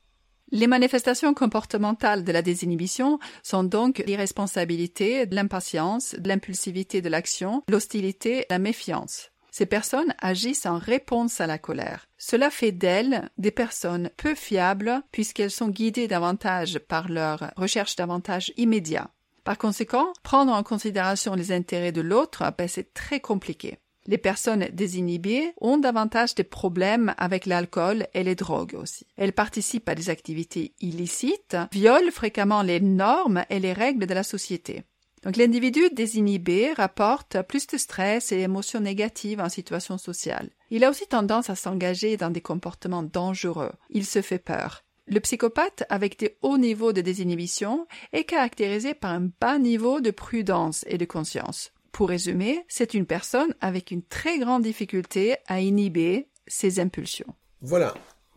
Les 0.50 0.66
manifestations 0.66 1.34
comportementales 1.34 2.24
de 2.24 2.32
la 2.32 2.42
désinhibition 2.42 3.18
sont 3.42 3.64
donc 3.64 4.04
l'irresponsabilité, 4.06 5.26
l'impatience, 5.26 6.14
l'impulsivité 6.24 7.00
de 7.00 7.08
l'action, 7.08 7.62
l'hostilité, 7.68 8.44
la 8.50 8.58
méfiance. 8.58 9.30
Ces 9.56 9.66
personnes 9.66 10.12
agissent 10.20 10.66
en 10.66 10.78
réponse 10.78 11.40
à 11.40 11.46
la 11.46 11.58
colère. 11.58 12.08
Cela 12.18 12.50
fait 12.50 12.72
d'elles 12.72 13.30
des 13.38 13.52
personnes 13.52 14.10
peu 14.16 14.34
fiables 14.34 15.00
puisqu'elles 15.12 15.52
sont 15.52 15.68
guidées 15.68 16.08
davantage 16.08 16.80
par 16.80 17.08
leur 17.08 17.52
recherche 17.54 17.94
d'avantages 17.94 18.52
immédiats. 18.56 19.12
Par 19.44 19.56
conséquent, 19.56 20.12
prendre 20.24 20.52
en 20.52 20.64
considération 20.64 21.36
les 21.36 21.52
intérêts 21.52 21.92
de 21.92 22.00
l'autre, 22.00 22.42
ben, 22.58 22.66
c'est 22.66 22.92
très 22.94 23.20
compliqué. 23.20 23.78
Les 24.06 24.18
personnes 24.18 24.66
désinhibées 24.72 25.52
ont 25.60 25.78
davantage 25.78 26.34
de 26.34 26.42
problèmes 26.42 27.14
avec 27.16 27.46
l'alcool 27.46 28.08
et 28.12 28.24
les 28.24 28.34
drogues 28.34 28.74
aussi. 28.74 29.06
Elles 29.16 29.32
participent 29.32 29.88
à 29.88 29.94
des 29.94 30.10
activités 30.10 30.74
illicites, 30.80 31.56
violent 31.70 32.10
fréquemment 32.10 32.62
les 32.62 32.80
normes 32.80 33.44
et 33.50 33.60
les 33.60 33.72
règles 33.72 34.06
de 34.06 34.14
la 34.14 34.24
société. 34.24 34.82
Donc 35.24 35.36
l'individu 35.36 35.88
désinhibé 35.90 36.72
rapporte 36.74 37.40
plus 37.48 37.66
de 37.66 37.78
stress 37.78 38.30
et 38.30 38.36
d'émotions 38.36 38.80
négatives 38.80 39.40
en 39.40 39.48
situation 39.48 39.96
sociale. 39.96 40.50
Il 40.70 40.84
a 40.84 40.90
aussi 40.90 41.06
tendance 41.06 41.48
à 41.48 41.54
s'engager 41.54 42.18
dans 42.18 42.30
des 42.30 42.42
comportements 42.42 43.02
dangereux. 43.02 43.72
Il 43.88 44.04
se 44.04 44.20
fait 44.20 44.38
peur. 44.38 44.84
Le 45.06 45.20
psychopathe 45.20 45.84
avec 45.88 46.18
des 46.18 46.36
hauts 46.42 46.58
niveaux 46.58 46.92
de 46.92 47.00
désinhibition 47.00 47.86
est 48.12 48.24
caractérisé 48.24 48.94
par 48.94 49.12
un 49.12 49.28
bas 49.40 49.58
niveau 49.58 50.00
de 50.00 50.10
prudence 50.10 50.84
et 50.88 50.98
de 50.98 51.04
conscience. 51.04 51.72
Pour 51.92 52.08
résumer, 52.08 52.64
c'est 52.68 52.94
une 52.94 53.06
personne 53.06 53.54
avec 53.60 53.90
une 53.90 54.02
très 54.02 54.38
grande 54.38 54.62
difficulté 54.62 55.36
à 55.46 55.60
inhiber 55.60 56.28
ses 56.46 56.80
impulsions. 56.80 57.34
Voilà 57.60 57.94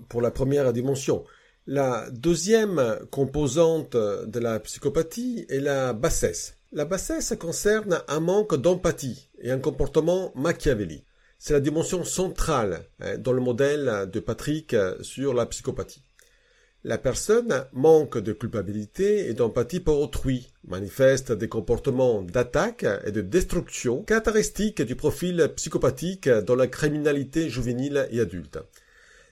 pour 0.10 0.22
la 0.22 0.32
première 0.32 0.72
dimension. 0.74 1.26
La 1.66 2.10
deuxième 2.12 3.00
composante 3.12 3.96
de 3.96 4.40
la 4.40 4.60
psychopathie 4.60 5.46
est 5.50 5.60
la 5.60 5.94
bassesse. 5.94 6.57
La 6.74 6.84
bassesse 6.84 7.34
concerne 7.40 8.02
un 8.10 8.20
manque 8.20 8.56
d'empathie 8.56 9.30
et 9.40 9.52
un 9.52 9.60
comportement 9.60 10.34
machiavélique. 10.36 11.06
C'est 11.40 11.54
la 11.54 11.62
dimension 11.62 12.04
centrale 12.04 12.82
hein, 13.00 13.18
dans 13.18 13.32
le 13.32 13.40
modèle 13.40 14.10
de 14.12 14.20
Patrick 14.20 14.76
sur 15.02 15.34
la 15.34 15.46
psychopathie. 15.46 16.04
La 16.84 16.98
personne 16.98 17.66
manque 17.72 18.18
de 18.18 18.34
culpabilité 18.34 19.30
et 19.30 19.34
d'empathie 19.34 19.80
pour 19.80 20.02
autrui, 20.02 20.52
manifeste 20.68 21.32
des 21.32 21.48
comportements 21.48 22.22
d'attaque 22.22 22.86
et 23.06 23.12
de 23.12 23.22
destruction 23.22 24.04
caractéristiques 24.04 24.82
du 24.82 24.96
profil 24.96 25.52
psychopathique 25.56 26.28
dans 26.28 26.56
la 26.56 26.68
criminalité 26.68 27.50
juvénile 27.50 28.10
et 28.12 28.20
adulte. 28.20 28.60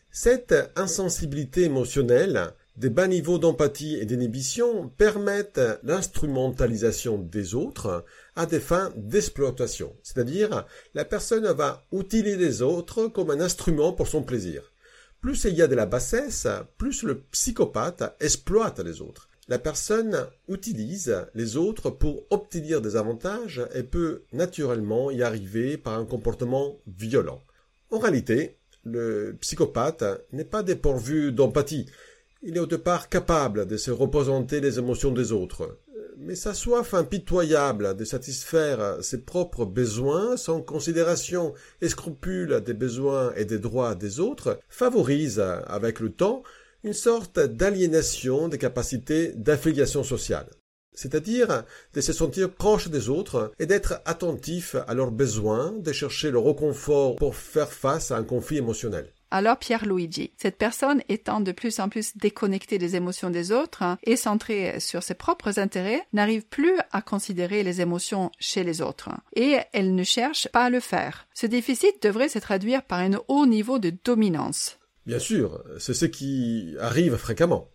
Cette 0.09 0.55
insensibilité 0.77 1.63
émotionnelle, 1.63 2.53
des 2.77 2.89
bas 2.89 3.07
niveaux 3.07 3.37
d'empathie 3.37 3.95
et 3.95 4.05
d'inhibition 4.05 4.89
permettent 4.89 5.61
l'instrumentalisation 5.83 7.17
des 7.17 7.55
autres 7.55 8.05
à 8.35 8.45
des 8.45 8.59
fins 8.59 8.91
d'exploitation. 8.97 9.95
C'est-à-dire, 10.03 10.65
la 10.93 11.05
personne 11.05 11.45
va 11.53 11.85
utiliser 11.93 12.37
les 12.37 12.61
autres 12.61 13.07
comme 13.07 13.31
un 13.31 13.39
instrument 13.39 13.93
pour 13.93 14.07
son 14.07 14.23
plaisir. 14.23 14.73
Plus 15.21 15.45
il 15.45 15.55
y 15.55 15.61
a 15.61 15.67
de 15.67 15.75
la 15.75 15.85
bassesse, 15.85 16.47
plus 16.77 17.03
le 17.03 17.21
psychopathe 17.31 18.03
exploite 18.19 18.79
les 18.79 19.01
autres. 19.01 19.29
La 19.47 19.59
personne 19.59 20.27
utilise 20.49 21.15
les 21.35 21.55
autres 21.55 21.91
pour 21.91 22.23
obtenir 22.31 22.81
des 22.81 22.95
avantages 22.95 23.61
et 23.73 23.83
peut 23.83 24.23
naturellement 24.33 25.11
y 25.11 25.21
arriver 25.21 25.77
par 25.77 25.99
un 25.99 26.05
comportement 26.05 26.77
violent. 26.87 27.41
En 27.91 27.99
réalité, 27.99 28.57
le 28.83 29.37
psychopathe 29.39 30.03
n'est 30.31 30.45
pas 30.45 30.63
dépourvu 30.63 31.31
d'empathie. 31.31 31.85
Il 32.47 32.57
est 32.57 32.59
au 32.59 32.67
départ 32.67 33.09
capable 33.09 33.65
de 33.65 33.75
se 33.75 33.89
représenter 33.89 34.61
les 34.61 34.77
émotions 34.77 35.11
des 35.11 35.31
autres 35.31 35.79
mais 36.17 36.35
sa 36.35 36.53
soif 36.53 36.93
impitoyable 36.93 37.95
de 37.95 38.05
satisfaire 38.05 38.97
ses 39.01 39.21
propres 39.21 39.65
besoins 39.65 40.37
sans 40.37 40.61
considération 40.61 41.53
et 41.81 41.89
scrupule 41.89 42.61
des 42.61 42.73
besoins 42.73 43.33
et 43.35 43.45
des 43.45 43.59
droits 43.59 43.95
des 43.95 44.19
autres 44.19 44.59
favorise, 44.69 45.39
avec 45.39 45.99
le 45.99 46.11
temps, 46.11 46.43
une 46.83 46.93
sorte 46.93 47.39
d'aliénation 47.39 48.47
des 48.47 48.57
capacités 48.57 49.33
d'affiliation 49.33 50.03
sociale, 50.03 50.47
c'est-à-dire 50.93 51.63
de 51.93 52.01
se 52.01 52.13
sentir 52.13 52.51
proche 52.53 52.89
des 52.89 53.09
autres 53.09 53.51
et 53.59 53.65
d'être 53.65 54.01
attentif 54.05 54.75
à 54.87 54.93
leurs 54.93 55.11
besoins, 55.11 55.73
de 55.73 55.91
chercher 55.91 56.31
le 56.31 56.39
reconfort 56.39 57.15
pour 57.15 57.35
faire 57.35 57.71
face 57.71 58.11
à 58.11 58.17
un 58.17 58.23
conflit 58.23 58.57
émotionnel. 58.57 59.14
Alors 59.31 59.57
Pierre 59.57 59.85
Luigi, 59.85 60.31
cette 60.37 60.57
personne 60.57 61.01
étant 61.09 61.39
de 61.39 61.51
plus 61.51 61.79
en 61.79 61.89
plus 61.89 62.15
déconnectée 62.15 62.77
des 62.77 62.95
émotions 62.95 63.29
des 63.29 63.51
autres 63.51 63.83
hein, 63.83 63.97
et 64.03 64.15
centrée 64.15 64.79
sur 64.79 65.03
ses 65.03 65.15
propres 65.15 65.59
intérêts, 65.59 66.03
n'arrive 66.13 66.43
plus 66.43 66.75
à 66.91 67.01
considérer 67.01 67.63
les 67.63 67.81
émotions 67.81 68.31
chez 68.39 68.63
les 68.63 68.81
autres 68.81 69.09
hein, 69.09 69.19
et 69.35 69.57
elle 69.73 69.95
ne 69.95 70.03
cherche 70.03 70.47
pas 70.49 70.65
à 70.65 70.69
le 70.69 70.79
faire. 70.79 71.27
Ce 71.33 71.47
déficit 71.47 72.01
devrait 72.01 72.29
se 72.29 72.39
traduire 72.39 72.83
par 72.83 72.99
un 72.99 73.11
haut 73.27 73.45
niveau 73.45 73.79
de 73.79 73.93
dominance. 74.03 74.77
Bien 75.05 75.19
sûr, 75.19 75.63
c'est 75.77 75.93
ce 75.93 76.05
qui 76.05 76.75
arrive 76.79 77.15
fréquemment. 77.17 77.69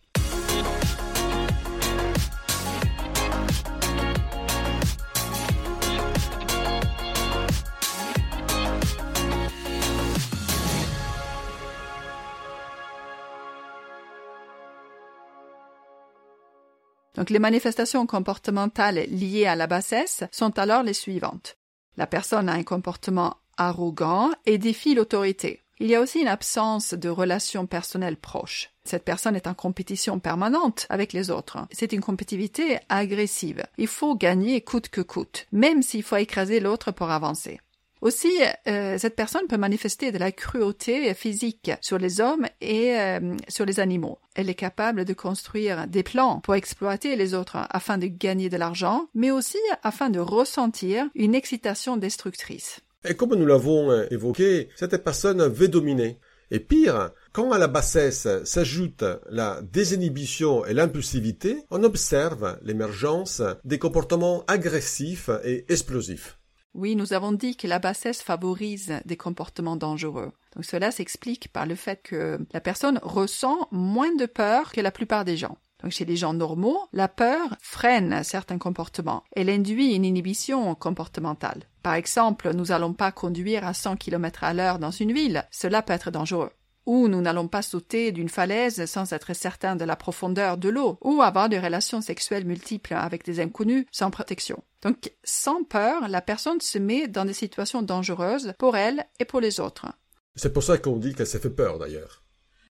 Donc 17.21 17.29
les 17.29 17.39
manifestations 17.39 18.07
comportementales 18.07 19.05
liées 19.11 19.45
à 19.45 19.55
la 19.55 19.67
bassesse 19.67 20.25
sont 20.33 20.59
alors 20.59 20.83
les 20.83 20.95
suivantes. 20.95 21.59
La 21.99 22.07
personne 22.07 22.49
a 22.49 22.55
un 22.55 22.63
comportement 22.63 23.37
arrogant 23.59 24.31
et 24.47 24.57
défie 24.57 24.95
l'autorité. 24.95 25.61
Il 25.81 25.89
y 25.89 25.95
a 25.95 26.01
aussi 26.01 26.21
une 26.21 26.29
absence 26.29 26.95
de 26.95 27.11
relations 27.11 27.67
personnelles 27.67 28.17
proches. 28.17 28.71
Cette 28.85 29.05
personne 29.05 29.37
est 29.37 29.47
en 29.47 29.53
compétition 29.53 30.19
permanente 30.19 30.87
avec 30.89 31.13
les 31.13 31.31
autres. 31.31 31.59
C'est 31.73 31.93
une 31.93 32.01
compétitivité 32.01 32.79
agressive. 32.89 33.65
Il 33.77 33.87
faut 33.87 34.15
gagner 34.15 34.63
coûte 34.63 34.89
que 34.89 35.03
coûte, 35.03 35.47
même 35.53 35.83
s'il 35.83 36.03
faut 36.03 36.17
écraser 36.17 36.59
l'autre 36.59 36.91
pour 36.91 37.11
avancer. 37.11 37.61
Aussi, 38.01 38.33
euh, 38.67 38.97
cette 38.97 39.15
personne 39.15 39.47
peut 39.47 39.59
manifester 39.59 40.11
de 40.11 40.19
la 40.19 40.33
cruauté 40.33 41.13
physique 41.13 41.71
sur 41.83 41.99
les 41.99 42.21
hommes 42.21 42.47
et 42.63 42.99
euh, 42.99 43.37
sur 43.49 43.67
les 43.67 43.79
animaux. 43.79 44.19
Elle 44.35 44.49
est 44.49 44.55
capable 44.55 45.05
de 45.05 45.13
construire 45.13 45.87
des 45.87 46.03
plans 46.03 46.41
pour 46.41 46.55
exploiter 46.55 47.15
les 47.17 47.35
autres 47.35 47.59
afin 47.69 47.99
de 47.99 48.07
gagner 48.07 48.49
de 48.49 48.57
l'argent, 48.57 49.09
mais 49.15 49.31
aussi 49.31 49.59
afin 49.83 50.09
de 50.09 50.19
ressentir 50.19 51.09
une 51.15 51.35
excitation 51.35 51.99
destructrice. 51.99 52.81
Et 53.05 53.15
comme 53.15 53.35
nous 53.35 53.47
l'avons 53.47 53.91
euh, 53.91 54.07
évoqué, 54.11 54.69
cette 54.77 55.05
personne 55.05 55.47
veut 55.47 55.69
dominer. 55.69 56.19
Et 56.51 56.59
pire, 56.59 57.11
quand 57.33 57.53
à 57.53 57.59
la 57.59 57.69
bassesse 57.69 58.27
s'ajoute 58.45 59.05
la 59.29 59.61
désinhibition 59.63 60.65
et 60.65 60.75
l'impulsivité, 60.75 61.59
on 61.71 61.85
observe 61.85 62.59
l'émergence 62.63 63.41
des 63.65 63.79
comportements 63.79 64.43
agressifs 64.49 65.31
et 65.45 65.65
explosifs. 65.69 66.40
Oui, 66.75 66.95
nous 66.97 67.13
avons 67.13 67.33
dit 67.33 67.57
que 67.57 67.67
la 67.67 67.79
bassesse 67.79 68.23
favorise 68.23 69.01
des 69.05 69.17
comportements 69.17 69.77
dangereux. 69.77 70.33
Donc 70.55 70.65
cela 70.65 70.91
s'explique 70.91 71.53
par 71.53 71.67
le 71.67 71.75
fait 71.75 72.01
que 72.03 72.39
la 72.53 72.61
personne 72.61 73.01
ressent 73.03 73.69
moins 73.71 74.15
de 74.15 74.27
peur 74.27 74.73
que 74.73 74.81
la 74.81 74.93
plupart 74.93 75.25
des 75.25 75.37
gens. 75.37 75.59
Donc 75.83 75.93
chez 75.93 76.05
les 76.05 76.17
gens 76.17 76.35
normaux, 76.35 76.79
la 76.93 77.09
peur 77.09 77.57
freine 77.61 78.23
certains 78.23 78.59
comportements. 78.59 79.25
Elle 79.35 79.51
induit 79.51 79.95
une 79.95 80.05
inhibition 80.05 80.75
comportementale. 80.75 81.65
Par 81.83 81.95
exemple, 81.95 82.53
nous 82.55 82.67
n'allons 82.67 82.93
pas 82.93 83.13
conduire 83.13 83.67
à 83.67 83.75
100 83.75 83.97
km 83.97 84.45
à 84.45 84.53
l'heure 84.53 84.79
dans 84.79 84.91
une 84.91 85.13
ville. 85.13 85.45
Cela 85.51 85.83
peut 85.83 85.95
être 85.95 86.11
dangereux. 86.11 86.51
Ou 86.91 87.07
nous 87.07 87.21
n'allons 87.21 87.47
pas 87.47 87.63
sauter 87.63 88.11
d'une 88.11 88.29
falaise 88.29 88.85
sans 88.87 89.13
être 89.13 89.33
certain 89.33 89.77
de 89.77 89.85
la 89.85 89.95
profondeur 89.95 90.59
de 90.59 90.69
l'eau, 90.69 90.99
ou 91.03 91.23
avoir 91.23 91.49
des 91.49 91.61
relations 91.61 92.01
sexuelles 92.01 92.45
multiples 92.45 92.95
avec 92.95 93.25
des 93.25 93.39
inconnus 93.39 93.87
sans 93.93 94.11
protection. 94.11 94.65
Donc, 94.83 95.13
sans 95.23 95.63
peur, 95.63 96.09
la 96.09 96.21
personne 96.21 96.61
se 96.61 96.79
met 96.79 97.07
dans 97.07 97.25
des 97.25 97.33
situations 97.33 97.83
dangereuses 97.83 98.55
pour 98.59 98.77
elle 98.77 99.07
et 99.21 99.25
pour 99.25 99.41
les 99.41 99.61
autres. 99.61 99.87
C'est 100.35 100.53
pour 100.53 100.65
ça 100.65 100.79
qu'on 100.79 100.97
dit 100.97 101.15
qu'elle 101.15 101.29
s'est 101.29 101.39
fait 101.39 101.49
peur 101.49 101.79
d'ailleurs. 101.79 102.25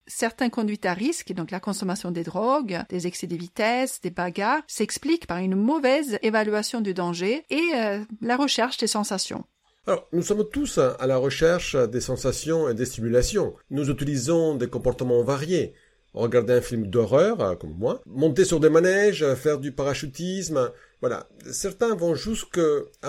Certaines 0.06 0.50
conduites 0.50 0.87
à 0.87 0.94
risque, 0.94 1.35
donc 1.35 1.50
la 1.50 1.61
consommation 1.61 2.11
des 2.11 2.25
drogues, 2.25 2.80
des 2.88 3.06
excès 3.06 3.26
de 3.26 3.37
vitesse, 3.37 4.00
des 4.00 4.08
bagarres, 4.08 4.62
s'expliquent 4.66 5.26
par 5.26 5.38
une 5.38 5.56
mauvaise 5.56 6.18
évaluation 6.23 6.80
du 6.80 6.94
danger 6.94 7.44
et 7.50 7.70
euh, 7.75 8.02
la 8.23 8.38
recherche 8.38 8.78
des 8.78 8.87
sensations. 8.87 9.44
Alors, 9.88 10.09
nous 10.12 10.23
sommes 10.23 10.45
tous 10.50 10.78
à 10.78 11.07
la 11.07 11.16
recherche 11.16 11.76
des 11.76 12.00
sensations 12.00 12.69
et 12.69 12.75
des 12.75 12.87
stimulations. 12.87 13.55
Nous 13.71 13.88
utilisons 13.88 14.57
des 14.57 14.66
comportements 14.66 15.23
variés. 15.23 15.75
Regarder 16.12 16.55
un 16.55 16.61
film 16.61 16.88
d'horreur, 16.88 17.57
comme 17.61 17.76
moi, 17.78 18.00
monter 18.05 18.45
sur 18.45 18.59
des 18.59 18.69
manèges, 18.69 19.25
faire 19.35 19.61
du 19.61 19.71
parachutisme, 19.71 20.73
voilà. 21.00 21.28
Certains 21.52 21.95
vont 21.95 22.16
jusqu'à 22.16 22.59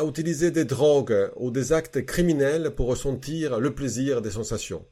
utiliser 0.05 0.51
des 0.51 0.65
drogues 0.65 1.31
ou 1.37 1.49
des 1.49 1.73
actes 1.73 2.05
criminels 2.05 2.69
pour 2.75 2.89
ressentir 2.89 3.59
le 3.59 3.73
plaisir 3.73 4.21
des 4.21 4.31
sensations. 4.31 4.85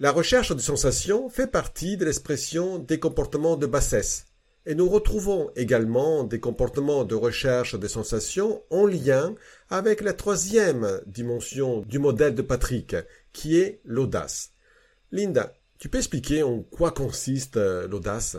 La 0.00 0.10
recherche 0.10 0.54
de 0.54 0.60
sensations 0.60 1.30
fait 1.30 1.46
partie 1.46 1.96
de 1.96 2.04
l'expression 2.04 2.78
des 2.78 2.98
comportements 2.98 3.56
de 3.56 3.66
bassesse. 3.66 4.26
Et 4.64 4.74
nous 4.76 4.88
retrouvons 4.88 5.50
également 5.56 6.22
des 6.22 6.38
comportements 6.38 7.04
de 7.04 7.16
recherche 7.16 7.74
des 7.74 7.88
sensations 7.88 8.62
en 8.70 8.86
lien 8.86 9.34
avec 9.70 10.00
la 10.00 10.12
troisième 10.12 11.00
dimension 11.06 11.80
du 11.80 11.98
modèle 11.98 12.34
de 12.36 12.42
Patrick, 12.42 12.94
qui 13.32 13.58
est 13.58 13.80
l'audace. 13.84 14.52
Linda, 15.10 15.52
tu 15.78 15.88
peux 15.88 15.98
expliquer 15.98 16.44
en 16.44 16.62
quoi 16.62 16.92
consiste 16.92 17.56
euh, 17.56 17.88
l'audace? 17.88 18.36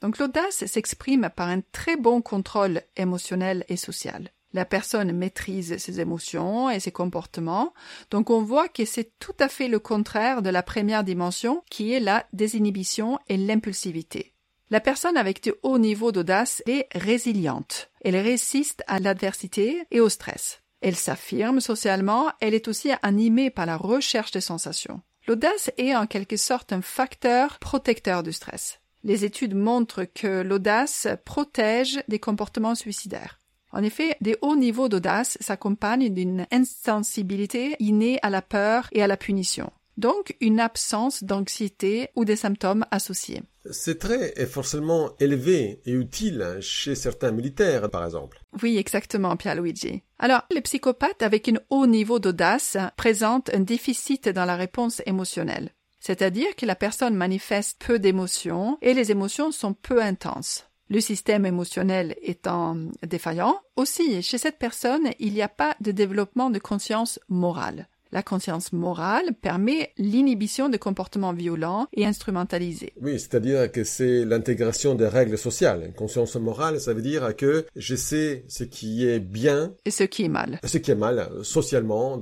Donc 0.00 0.18
l'audace 0.18 0.64
s'exprime 0.64 1.28
par 1.36 1.48
un 1.48 1.60
très 1.60 1.96
bon 1.96 2.22
contrôle 2.22 2.80
émotionnel 2.96 3.64
et 3.68 3.76
social. 3.76 4.30
La 4.54 4.64
personne 4.64 5.12
maîtrise 5.12 5.76
ses 5.76 6.00
émotions 6.00 6.70
et 6.70 6.80
ses 6.80 6.92
comportements, 6.92 7.74
donc 8.10 8.30
on 8.30 8.42
voit 8.42 8.68
que 8.68 8.86
c'est 8.86 9.12
tout 9.18 9.34
à 9.38 9.48
fait 9.48 9.68
le 9.68 9.78
contraire 9.78 10.40
de 10.40 10.48
la 10.48 10.62
première 10.62 11.04
dimension 11.04 11.62
qui 11.70 11.92
est 11.92 12.00
la 12.00 12.26
désinhibition 12.32 13.18
et 13.28 13.36
l'impulsivité. 13.36 14.35
La 14.68 14.80
personne 14.80 15.16
avec 15.16 15.44
de 15.44 15.56
hauts 15.62 15.78
niveaux 15.78 16.10
d'audace 16.10 16.60
est 16.66 16.88
résiliente. 16.92 17.88
Elle 18.04 18.16
résiste 18.16 18.82
à 18.88 18.98
l'adversité 18.98 19.86
et 19.92 20.00
au 20.00 20.08
stress. 20.08 20.60
Elle 20.80 20.96
s'affirme 20.96 21.60
socialement, 21.60 22.32
elle 22.40 22.52
est 22.52 22.66
aussi 22.66 22.90
animée 23.02 23.50
par 23.50 23.66
la 23.66 23.76
recherche 23.76 24.32
de 24.32 24.40
sensations. 24.40 25.02
L'audace 25.28 25.70
est 25.78 25.94
en 25.94 26.06
quelque 26.06 26.36
sorte 26.36 26.72
un 26.72 26.82
facteur 26.82 27.60
protecteur 27.60 28.24
du 28.24 28.32
stress. 28.32 28.80
Les 29.04 29.24
études 29.24 29.54
montrent 29.54 30.04
que 30.04 30.42
l'audace 30.42 31.06
protège 31.24 32.02
des 32.08 32.18
comportements 32.18 32.74
suicidaires. 32.74 33.38
En 33.70 33.84
effet, 33.84 34.16
des 34.20 34.36
hauts 34.42 34.56
niveaux 34.56 34.88
d'audace 34.88 35.38
s'accompagnent 35.40 36.12
d'une 36.12 36.46
insensibilité 36.50 37.76
innée 37.78 38.18
à 38.22 38.30
la 38.30 38.42
peur 38.42 38.88
et 38.90 39.02
à 39.02 39.06
la 39.06 39.16
punition. 39.16 39.70
Donc, 39.96 40.36
une 40.40 40.60
absence 40.60 41.24
d'anxiété 41.24 42.08
ou 42.16 42.24
des 42.24 42.36
symptômes 42.36 42.84
associés. 42.90 43.42
C'est 43.70 43.98
trait 43.98 44.34
est 44.36 44.46
forcément 44.46 45.10
élevé 45.18 45.80
et 45.86 45.92
utile 45.92 46.58
chez 46.60 46.94
certains 46.94 47.32
militaires, 47.32 47.90
par 47.90 48.04
exemple. 48.04 48.40
Oui, 48.62 48.76
exactement, 48.76 49.36
Pierluigi. 49.36 50.02
Alors, 50.18 50.42
les 50.50 50.60
psychopathes 50.60 51.22
avec 51.22 51.48
un 51.48 51.58
haut 51.70 51.86
niveau 51.86 52.18
d'audace 52.18 52.76
présentent 52.96 53.50
un 53.54 53.60
déficit 53.60 54.28
dans 54.28 54.44
la 54.44 54.56
réponse 54.56 55.02
émotionnelle. 55.06 55.70
C'est-à-dire 55.98 56.54
que 56.56 56.66
la 56.66 56.76
personne 56.76 57.16
manifeste 57.16 57.82
peu 57.84 57.98
d'émotions 57.98 58.78
et 58.82 58.94
les 58.94 59.10
émotions 59.10 59.50
sont 59.50 59.72
peu 59.72 60.00
intenses. 60.00 60.68
Le 60.88 61.00
système 61.00 61.46
émotionnel 61.46 62.14
étant 62.22 62.76
défaillant, 63.04 63.58
aussi 63.74 64.22
chez 64.22 64.38
cette 64.38 64.58
personne, 64.58 65.10
il 65.18 65.32
n'y 65.32 65.42
a 65.42 65.48
pas 65.48 65.74
de 65.80 65.90
développement 65.90 66.50
de 66.50 66.60
conscience 66.60 67.18
morale. 67.28 67.88
La 68.12 68.22
conscience 68.22 68.72
morale 68.72 69.32
permet 69.40 69.92
l'inhibition 69.98 70.68
de 70.68 70.76
comportements 70.76 71.32
violents 71.32 71.86
et 71.92 72.06
instrumentalisés. 72.06 72.92
Oui, 73.00 73.18
c'est-à-dire 73.18 73.70
que 73.70 73.84
c'est 73.84 74.24
l'intégration 74.24 74.94
des 74.94 75.08
règles 75.08 75.38
sociales. 75.38 75.84
Une 75.86 75.94
conscience 75.94 76.36
morale, 76.36 76.80
ça 76.80 76.94
veut 76.94 77.02
dire 77.02 77.34
que 77.36 77.66
je 77.74 77.96
sais 77.96 78.44
ce 78.48 78.64
qui 78.64 79.06
est 79.06 79.20
bien 79.20 79.72
et 79.84 79.90
ce 79.90 80.04
qui 80.04 80.24
est 80.24 80.28
mal. 80.28 80.60
Ce 80.64 80.78
qui 80.78 80.90
est 80.90 80.96
mal 80.96 81.28
socialement, 81.42 82.20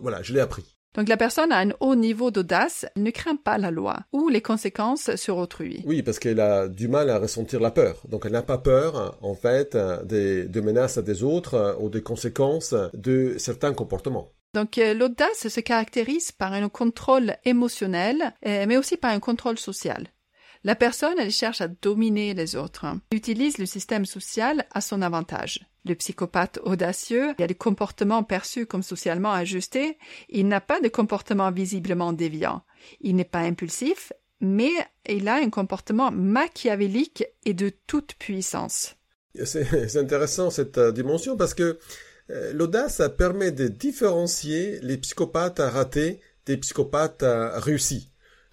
voilà, 0.00 0.22
je 0.22 0.34
l'ai 0.34 0.40
appris. 0.40 0.79
Donc 0.94 1.08
la 1.08 1.16
personne 1.16 1.52
a 1.52 1.58
un 1.58 1.70
haut 1.80 1.94
niveau 1.94 2.30
d'audace, 2.30 2.86
ne 2.96 3.10
craint 3.10 3.36
pas 3.36 3.58
la 3.58 3.70
loi 3.70 4.00
ou 4.12 4.28
les 4.28 4.42
conséquences 4.42 5.14
sur 5.16 5.36
autrui. 5.36 5.82
Oui, 5.86 6.02
parce 6.02 6.18
qu'elle 6.18 6.40
a 6.40 6.68
du 6.68 6.88
mal 6.88 7.10
à 7.10 7.18
ressentir 7.18 7.60
la 7.60 7.70
peur. 7.70 8.02
Donc 8.08 8.26
elle 8.26 8.32
n'a 8.32 8.42
pas 8.42 8.58
peur, 8.58 9.16
en 9.22 9.34
fait, 9.34 9.76
des, 10.04 10.44
de 10.44 10.60
menaces 10.60 10.98
des 10.98 11.22
autres 11.22 11.76
ou 11.80 11.88
des 11.88 12.02
conséquences 12.02 12.74
de 12.94 13.36
certains 13.38 13.72
comportements. 13.72 14.30
Donc 14.54 14.78
euh, 14.78 14.94
l'audace 14.94 15.48
se 15.48 15.60
caractérise 15.60 16.32
par 16.32 16.52
un 16.52 16.68
contrôle 16.68 17.36
émotionnel, 17.44 18.34
euh, 18.46 18.64
mais 18.66 18.76
aussi 18.76 18.96
par 18.96 19.12
un 19.12 19.20
contrôle 19.20 19.58
social. 19.58 20.08
La 20.62 20.74
personne, 20.74 21.18
elle 21.18 21.30
cherche 21.30 21.62
à 21.62 21.68
dominer 21.68 22.34
les 22.34 22.54
autres, 22.54 22.84
elle 22.84 23.16
utilise 23.16 23.56
le 23.56 23.64
système 23.64 24.04
social 24.04 24.66
à 24.72 24.82
son 24.82 25.00
avantage. 25.00 25.60
Le 25.86 25.94
psychopathe 25.94 26.58
audacieux 26.62 27.34
il 27.38 27.44
a 27.44 27.46
des 27.46 27.54
comportements 27.54 28.22
perçus 28.22 28.66
comme 28.66 28.82
socialement 28.82 29.32
ajustés, 29.32 29.96
il 30.28 30.48
n'a 30.48 30.60
pas 30.60 30.80
de 30.80 30.88
comportement 30.88 31.50
visiblement 31.50 32.12
déviant. 32.12 32.62
Il 33.00 33.16
n'est 33.16 33.24
pas 33.24 33.38
impulsif, 33.38 34.12
mais 34.40 34.72
il 35.08 35.28
a 35.28 35.36
un 35.36 35.48
comportement 35.48 36.10
machiavélique 36.10 37.24
et 37.46 37.54
de 37.54 37.70
toute 37.86 38.14
puissance. 38.16 38.96
C'est 39.44 39.96
intéressant 39.96 40.50
cette 40.50 40.76
euh, 40.76 40.92
dimension 40.92 41.36
parce 41.36 41.54
que 41.54 41.78
euh, 42.30 42.52
l'audace 42.52 43.00
permet 43.16 43.52
de 43.52 43.68
différencier 43.68 44.78
les 44.82 44.98
psychopathes 44.98 45.60
ratés 45.60 46.20
des 46.46 46.56
psychopathes 46.56 47.24
réussis. 47.24 48.09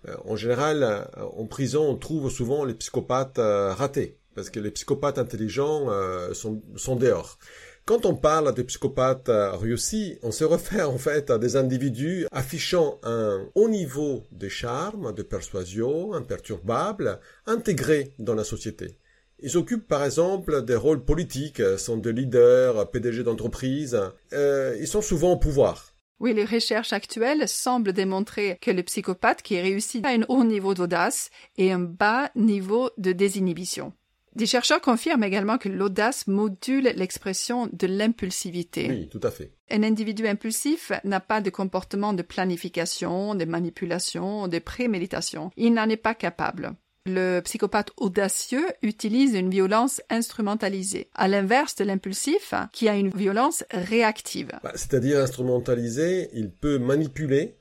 Euh, 0.08 0.16
en 0.26 0.36
général, 0.36 1.10
en 1.18 1.46
prison, 1.46 1.90
on 1.90 1.96
trouve 1.96 2.30
souvent 2.30 2.66
les 2.66 2.74
psychopathes 2.74 3.40
ratés 3.40 4.18
parce 4.38 4.52
que 4.52 4.60
les 4.60 4.70
psychopathes 4.70 5.18
intelligents 5.18 5.90
euh, 5.90 6.34
sont, 6.36 6.62
sont 6.76 6.96
dehors. 6.96 7.40
Quand 7.86 8.06
on 8.06 8.16
parle 8.16 8.54
de 8.54 8.62
psychopathes 8.62 9.32
réussis, 9.32 10.20
on 10.22 10.32
se 10.32 10.44
réfère 10.44 10.92
en 10.92 11.00
fait 11.00 11.32
à 11.32 11.40
des 11.40 11.56
individus 11.56 12.28
affichant 12.32 13.00
un 13.02 13.48
haut 13.56 13.68
niveau 13.68 14.24
de 14.32 14.48
charme, 14.48 15.14
de 15.14 15.24
persuasion, 15.24 16.14
imperturbable, 16.14 17.20
intégrés 17.48 18.14
dans 18.20 18.36
la 18.36 18.44
société. 18.44 19.00
Ils 19.40 19.58
occupent 19.58 19.88
par 19.88 20.04
exemple 20.04 20.64
des 20.66 20.76
rôles 20.76 21.04
politiques, 21.04 21.62
sont 21.78 21.98
des 21.98 22.14
leaders, 22.14 22.92
PDG 22.92 23.24
d'entreprise, 23.24 24.00
euh, 24.34 24.78
ils 24.80 24.88
sont 24.88 25.02
souvent 25.02 25.32
au 25.32 25.38
pouvoir. 25.38 25.94
Oui, 26.20 26.34
les 26.34 26.46
recherches 26.46 26.94
actuelles 26.94 27.48
semblent 27.48 27.94
démontrer 27.94 28.58
que 28.62 28.72
le 28.72 28.84
psychopathe 28.84 29.42
qui 29.44 29.60
réussit 29.60 30.06
a 30.06 30.10
un 30.10 30.24
haut 30.30 30.44
niveau 30.44 30.74
d'audace 30.74 31.30
et 31.58 31.72
un 31.72 31.80
bas 31.80 32.32
niveau 32.36 32.90
de 32.98 33.12
désinhibition. 33.12 33.94
Des 34.38 34.46
chercheurs 34.46 34.82
confirment 34.82 35.24
également 35.24 35.58
que 35.58 35.68
l'audace 35.68 36.28
module 36.28 36.94
l'expression 36.96 37.70
de 37.74 37.88
l'impulsivité. 37.88 38.88
Oui, 38.88 39.10
tout 39.10 39.20
à 39.24 39.32
fait. 39.32 39.52
Un 39.72 39.82
individu 39.82 40.28
impulsif 40.28 40.92
n'a 41.04 41.20
pas 41.20 41.42
de 41.42 41.50
comportement 41.50 42.14
de 42.14 42.22
planification, 42.22 43.34
de 43.34 43.46
manipulation, 43.46 44.48
de 44.48 44.60
préméditation. 44.60 45.50
Il 45.58 45.74
n'en 45.74 45.90
est 45.90 45.98
pas 45.98 46.14
capable. 46.14 46.76
Le 47.08 47.40
psychopathe 47.40 47.92
audacieux 47.98 48.66
utilise 48.82 49.34
une 49.34 49.50
violence 49.50 50.02
instrumentalisée, 50.10 51.10
à 51.16 51.28
l'inverse 51.28 51.76
de 51.76 51.86
l'impulsif 51.86 52.54
qui 52.74 52.90
a 52.90 52.96
une 52.96 53.10
violence 53.12 53.64
réactive. 53.72 54.52
Bah, 54.62 54.74
C'est-à-dire 54.76 55.20
instrumentalisé, 55.20 56.30
il 56.34 56.52
peut 56.52 56.78
manipuler 56.78 57.56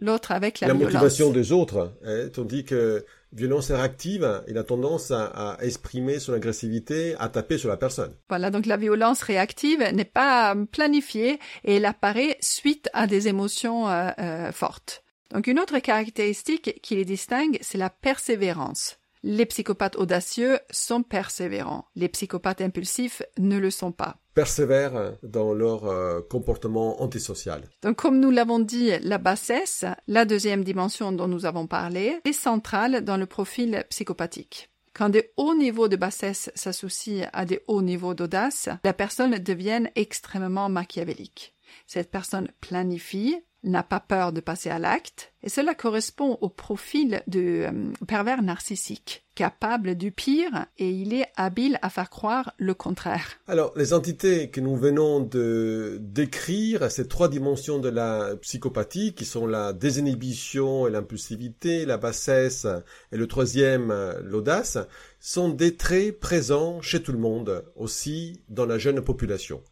L'autre 0.00 0.30
avec 0.32 0.60
la, 0.60 0.68
la 0.68 0.74
violence. 0.74 0.92
motivation 0.92 1.30
des 1.32 1.50
autres, 1.52 1.92
hein, 2.04 2.28
tandis 2.32 2.64
que 2.64 3.04
violence 3.32 3.70
réactive, 3.70 4.42
il 4.46 4.56
a 4.56 4.62
tendance 4.62 5.10
à, 5.10 5.24
à 5.26 5.62
exprimer 5.62 6.18
son 6.20 6.32
agressivité, 6.34 7.14
à 7.18 7.28
taper 7.28 7.58
sur 7.58 7.68
la 7.68 7.76
personne. 7.76 8.12
Voilà, 8.28 8.50
donc 8.50 8.66
la 8.66 8.76
violence 8.76 9.22
réactive 9.22 9.80
n'est 9.92 10.04
pas 10.04 10.54
planifiée 10.70 11.38
et 11.64 11.76
elle 11.76 11.84
apparaît 11.84 12.36
suite 12.40 12.88
à 12.92 13.06
des 13.06 13.26
émotions 13.28 13.88
euh, 13.88 14.10
euh, 14.18 14.52
fortes. 14.52 15.02
Donc 15.32 15.46
une 15.46 15.58
autre 15.58 15.78
caractéristique 15.78 16.80
qui 16.82 16.96
les 16.96 17.04
distingue, 17.04 17.58
c'est 17.60 17.78
la 17.78 17.90
persévérance. 17.90 18.98
Les 19.22 19.46
psychopathes 19.46 19.96
audacieux 19.96 20.58
sont 20.70 21.02
persévérants. 21.02 21.86
Les 21.96 22.08
psychopathes 22.08 22.60
impulsifs 22.60 23.22
ne 23.36 23.58
le 23.58 23.70
sont 23.70 23.92
pas. 23.92 24.16
Persévèrent 24.34 25.14
dans 25.24 25.52
leur 25.52 25.86
euh, 25.86 26.20
comportement 26.20 27.02
antisocial. 27.02 27.68
Donc 27.82 27.96
comme 27.96 28.20
nous 28.20 28.30
l'avons 28.30 28.60
dit, 28.60 28.92
la 29.02 29.18
bassesse, 29.18 29.84
la 30.06 30.24
deuxième 30.24 30.62
dimension 30.62 31.10
dont 31.10 31.26
nous 31.26 31.46
avons 31.46 31.66
parlé, 31.66 32.20
est 32.24 32.32
centrale 32.32 33.02
dans 33.02 33.16
le 33.16 33.26
profil 33.26 33.84
psychopathique. 33.90 34.70
Quand 34.94 35.08
des 35.08 35.30
hauts 35.36 35.54
niveaux 35.54 35.88
de 35.88 35.96
bassesse 35.96 36.50
s'associent 36.54 37.28
à 37.32 37.44
des 37.44 37.60
hauts 37.66 37.82
niveaux 37.82 38.14
d'audace, 38.14 38.68
la 38.84 38.92
personne 38.92 39.38
devient 39.38 39.88
extrêmement 39.96 40.68
machiavélique. 40.68 41.54
Cette 41.86 42.10
personne 42.10 42.48
planifie, 42.60 43.36
n'a 43.64 43.82
pas 43.82 44.00
peur 44.00 44.32
de 44.32 44.40
passer 44.40 44.70
à 44.70 44.78
l'acte, 44.78 45.32
et 45.42 45.48
cela 45.48 45.74
correspond 45.74 46.38
au 46.40 46.48
profil 46.48 47.22
de 47.26 47.66
euh, 47.66 47.92
pervers 48.06 48.42
narcissique, 48.42 49.26
capable 49.34 49.96
du 49.96 50.12
pire, 50.12 50.66
et 50.78 50.90
il 50.90 51.12
est 51.12 51.26
habile 51.36 51.78
à 51.82 51.90
faire 51.90 52.10
croire 52.10 52.54
le 52.58 52.74
contraire. 52.74 53.38
Alors, 53.46 53.72
les 53.76 53.92
entités 53.92 54.50
que 54.50 54.60
nous 54.60 54.76
venons 54.76 55.20
de 55.20 55.98
décrire, 56.00 56.90
ces 56.90 57.08
trois 57.08 57.28
dimensions 57.28 57.78
de 57.78 57.88
la 57.88 58.36
psychopathie, 58.36 59.14
qui 59.14 59.24
sont 59.24 59.46
la 59.46 59.72
désinhibition 59.72 60.86
et 60.86 60.90
l'impulsivité, 60.90 61.84
la 61.84 61.98
bassesse 61.98 62.66
et 63.12 63.16
le 63.16 63.26
troisième, 63.26 63.92
l'audace, 64.22 64.78
sont 65.20 65.48
des 65.48 65.76
traits 65.76 66.18
présents 66.20 66.80
chez 66.80 67.02
tout 67.02 67.12
le 67.12 67.18
monde, 67.18 67.64
aussi 67.76 68.40
dans 68.48 68.66
la 68.66 68.78
jeune 68.78 69.00
population. 69.00 69.62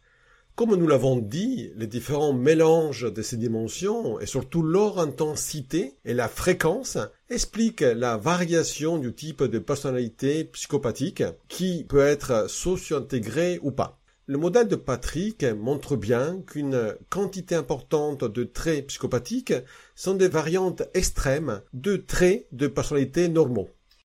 Comme 0.57 0.73
nous 0.73 0.87
l'avons 0.87 1.17
dit, 1.17 1.71
les 1.75 1.85
différents 1.85 2.33
mélanges 2.33 3.13
de 3.13 3.21
ces 3.21 3.37
dimensions 3.37 4.19
et 4.19 4.25
surtout 4.25 4.63
leur 4.63 4.97
intensité 4.97 5.93
et 6.03 6.15
la 6.15 6.27
fréquence 6.27 6.97
expliquent 7.29 7.81
la 7.81 8.17
variation 8.17 8.97
du 8.97 9.13
type 9.13 9.43
de 9.43 9.59
personnalité 9.59 10.45
psychopathique 10.45 11.21
qui 11.47 11.85
peut 11.87 12.01
être 12.01 12.49
socio-intégrée 12.49 13.59
ou 13.61 13.69
pas. 13.69 13.99
Le 14.25 14.39
modèle 14.39 14.67
de 14.67 14.75
Patrick 14.75 15.43
montre 15.43 15.95
bien 15.95 16.41
qu'une 16.47 16.95
quantité 17.11 17.53
importante 17.53 18.23
de 18.23 18.43
traits 18.43 18.87
psychopathiques 18.87 19.53
sont 19.93 20.15
des 20.15 20.27
variantes 20.27 20.81
extrêmes 20.95 21.61
de 21.73 21.97
traits 21.97 22.47
de 22.51 22.65
personnalité 22.65 23.29
normaux. 23.29 23.69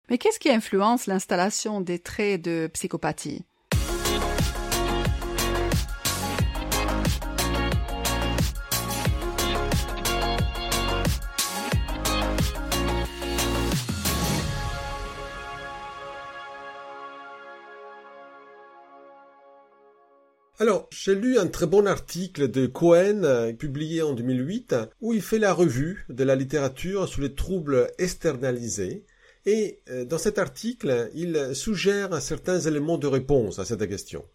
Mais 0.10 0.18
qu'est-ce 0.18 0.40
qui 0.40 0.50
influence 0.50 1.08
l'installation 1.08 1.82
des 1.82 2.00
traits 2.00 2.42
de 2.42 2.70
psychopathie? 2.72 3.44
Alors, 20.60 20.88
j'ai 20.90 21.14
lu 21.14 21.38
un 21.38 21.46
très 21.46 21.68
bon 21.68 21.86
article 21.86 22.50
de 22.50 22.66
Cohen, 22.66 23.22
euh, 23.24 23.54
publié 23.54 24.02
en 24.02 24.14
2008, 24.14 24.74
où 25.02 25.14
il 25.14 25.22
fait 25.22 25.38
la 25.38 25.54
revue 25.54 26.04
de 26.10 26.24
la 26.24 26.36
littérature 26.36 27.08
sur 27.08 27.22
les 27.22 27.36
troubles 27.36 27.92
externalisés. 28.00 29.06
Et 29.46 29.82
euh, 29.92 30.04
dans 30.04 30.18
cet 30.18 30.40
article, 30.40 31.12
il 31.14 31.52
suggère 31.54 32.20
certains 32.24 32.60
éléments 32.60 32.98
de 32.98 33.06
réponse 33.06 33.60
à 33.60 33.66
cette 33.66 33.88
question. 33.88 34.26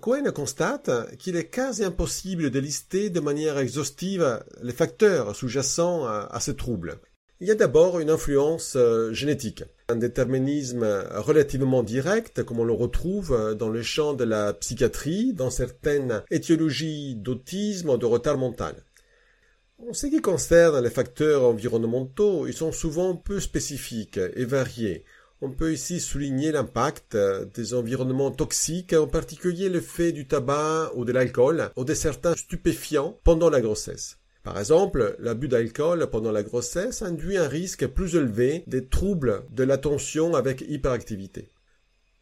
Cohen 0.00 0.32
constate 0.32 1.16
qu'il 1.18 1.36
est 1.36 1.48
quasi 1.48 1.84
impossible 1.84 2.50
de 2.50 2.58
lister 2.58 3.10
de 3.10 3.20
manière 3.20 3.58
exhaustive 3.58 4.42
les 4.62 4.72
facteurs 4.72 5.36
sous-jacents 5.36 6.06
à 6.06 6.40
ces 6.40 6.56
troubles. 6.56 6.98
Il 7.40 7.46
y 7.46 7.52
a 7.52 7.54
d'abord 7.54 8.00
une 8.00 8.10
influence 8.10 8.74
euh, 8.74 9.12
génétique, 9.12 9.62
un 9.88 9.94
déterminisme 9.94 10.82
relativement 11.14 11.84
direct, 11.84 12.42
comme 12.42 12.58
on 12.58 12.64
le 12.64 12.72
retrouve 12.72 13.32
euh, 13.32 13.54
dans 13.54 13.68
le 13.68 13.80
champ 13.80 14.14
de 14.14 14.24
la 14.24 14.52
psychiatrie, 14.54 15.34
dans 15.34 15.48
certaines 15.48 16.24
étiologies 16.32 17.14
d'autisme 17.14 17.90
ou 17.90 17.96
de 17.96 18.06
retard 18.06 18.38
mental. 18.38 18.82
En 19.88 19.92
ce 19.92 20.08
qui 20.08 20.20
concerne 20.20 20.82
les 20.82 20.90
facteurs 20.90 21.44
environnementaux, 21.44 22.48
ils 22.48 22.54
sont 22.54 22.72
souvent 22.72 23.14
peu 23.14 23.38
spécifiques 23.38 24.18
et 24.34 24.44
variés. 24.44 25.04
On 25.40 25.52
peut 25.52 25.72
ici 25.72 26.00
souligner 26.00 26.50
l'impact 26.50 27.16
des 27.54 27.72
environnements 27.72 28.32
toxiques, 28.32 28.94
en 28.94 29.06
particulier 29.06 29.68
l'effet 29.68 30.10
du 30.10 30.26
tabac 30.26 30.90
ou 30.96 31.04
de 31.04 31.12
l'alcool 31.12 31.70
ou 31.76 31.84
de 31.84 31.94
certains 31.94 32.34
stupéfiants 32.34 33.16
pendant 33.22 33.48
la 33.48 33.60
grossesse. 33.60 34.18
Par 34.48 34.58
exemple, 34.58 35.14
l'abus 35.18 35.46
d'alcool 35.46 36.08
pendant 36.10 36.32
la 36.32 36.42
grossesse 36.42 37.02
induit 37.02 37.36
un 37.36 37.46
risque 37.46 37.86
plus 37.86 38.16
élevé 38.16 38.64
des 38.66 38.86
troubles 38.86 39.42
de 39.50 39.62
l'attention 39.62 40.34
avec 40.34 40.62
hyperactivité. 40.62 41.50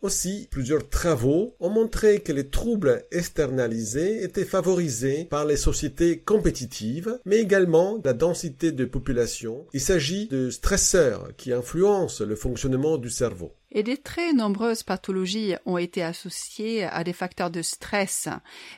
Aussi, 0.02 0.46
plusieurs 0.50 0.88
travaux 0.88 1.56
ont 1.58 1.70
montré 1.70 2.20
que 2.20 2.32
les 2.32 2.48
troubles 2.48 3.04
externalisés 3.10 4.22
étaient 4.22 4.44
favorisés 4.44 5.24
par 5.24 5.46
les 5.46 5.56
sociétés 5.56 6.18
compétitives, 6.18 7.18
mais 7.24 7.38
également 7.38 7.98
la 8.04 8.12
densité 8.12 8.72
de 8.72 8.84
population. 8.84 9.66
Il 9.72 9.80
s'agit 9.80 10.28
de 10.28 10.50
stresseurs 10.50 11.30
qui 11.38 11.52
influencent 11.52 12.22
le 12.22 12.36
fonctionnement 12.36 12.98
du 12.98 13.08
cerveau. 13.08 13.52
Et 13.72 13.82
des 13.82 13.96
très 13.96 14.32
nombreuses 14.32 14.82
pathologies 14.82 15.54
ont 15.64 15.78
été 15.78 16.02
associées 16.02 16.84
à 16.84 17.02
des 17.02 17.12
facteurs 17.12 17.50
de 17.50 17.62
stress. 17.62 18.28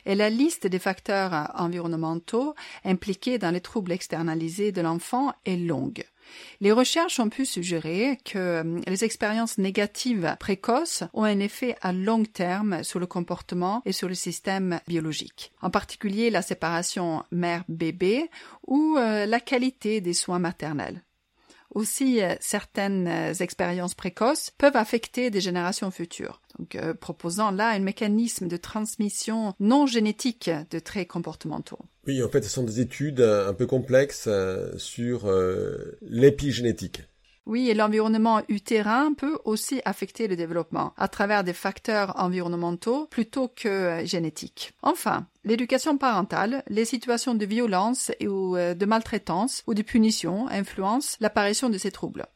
Et 0.05 0.15
la 0.15 0.29
liste 0.29 0.67
des 0.67 0.79
facteurs 0.79 1.51
environnementaux 1.55 2.55
impliqués 2.83 3.37
dans 3.37 3.51
les 3.51 3.61
troubles 3.61 3.91
externalisés 3.91 4.71
de 4.71 4.81
l'enfant 4.81 5.33
est 5.45 5.57
longue. 5.57 6.03
Les 6.61 6.71
recherches 6.71 7.19
ont 7.19 7.29
pu 7.29 7.45
suggérer 7.45 8.17
que 8.25 8.63
les 8.87 9.03
expériences 9.03 9.57
négatives 9.57 10.35
précoces 10.39 11.03
ont 11.13 11.23
un 11.23 11.39
effet 11.39 11.75
à 11.81 11.93
long 11.93 12.25
terme 12.25 12.83
sur 12.83 12.99
le 12.99 13.07
comportement 13.07 13.81
et 13.85 13.91
sur 13.91 14.07
le 14.07 14.15
système 14.15 14.79
biologique, 14.87 15.51
en 15.61 15.69
particulier 15.69 16.29
la 16.29 16.41
séparation 16.41 17.23
mère-bébé 17.31 18.29
ou 18.67 18.97
euh, 18.97 19.25
la 19.25 19.39
qualité 19.39 20.01
des 20.01 20.13
soins 20.13 20.39
maternels. 20.39 21.03
Aussi, 21.71 22.21
euh, 22.21 22.35
certaines 22.39 23.07
euh, 23.07 23.33
expériences 23.33 23.93
précoces 23.93 24.51
peuvent 24.57 24.75
affecter 24.75 25.29
des 25.29 25.41
générations 25.41 25.91
futures, 25.91 26.41
donc 26.59 26.77
proposant 26.99 27.51
là 27.51 27.69
un 27.69 27.79
mécanisme 27.79 28.47
de 28.47 28.57
transmission 28.57 29.53
non 29.59 29.87
génétique 29.87 30.51
de 30.69 30.79
traits 30.79 31.07
comportementaux. 31.07 31.79
Oui, 32.05 32.21
en 32.21 32.29
fait, 32.29 32.43
ce 32.43 32.49
sont 32.49 32.63
des 32.63 32.79
études 32.81 33.21
un 33.21 33.53
peu 33.53 33.65
complexes 33.65 34.29
sur 34.77 35.31
l'épigénétique. 36.01 37.03
Oui, 37.45 37.69
et 37.69 37.73
l'environnement 37.73 38.41
utérin 38.47 39.13
peut 39.13 39.39
aussi 39.43 39.81
affecter 39.83 40.27
le 40.27 40.35
développement 40.35 40.93
à 40.97 41.07
travers 41.07 41.43
des 41.43 41.53
facteurs 41.53 42.13
environnementaux 42.19 43.07
plutôt 43.07 43.47
que 43.47 44.01
génétiques. 44.05 44.73
Enfin, 44.83 45.25
l'éducation 45.43 45.97
parentale, 45.97 46.63
les 46.67 46.85
situations 46.85 47.33
de 47.33 47.45
violence 47.45 48.11
ou 48.21 48.55
de 48.55 48.85
maltraitance 48.85 49.63
ou 49.65 49.73
de 49.73 49.81
punition 49.81 50.47
influencent 50.49 51.17
l'apparition 51.21 51.71
de 51.71 51.79
ces 51.79 51.89
troubles. 51.89 52.27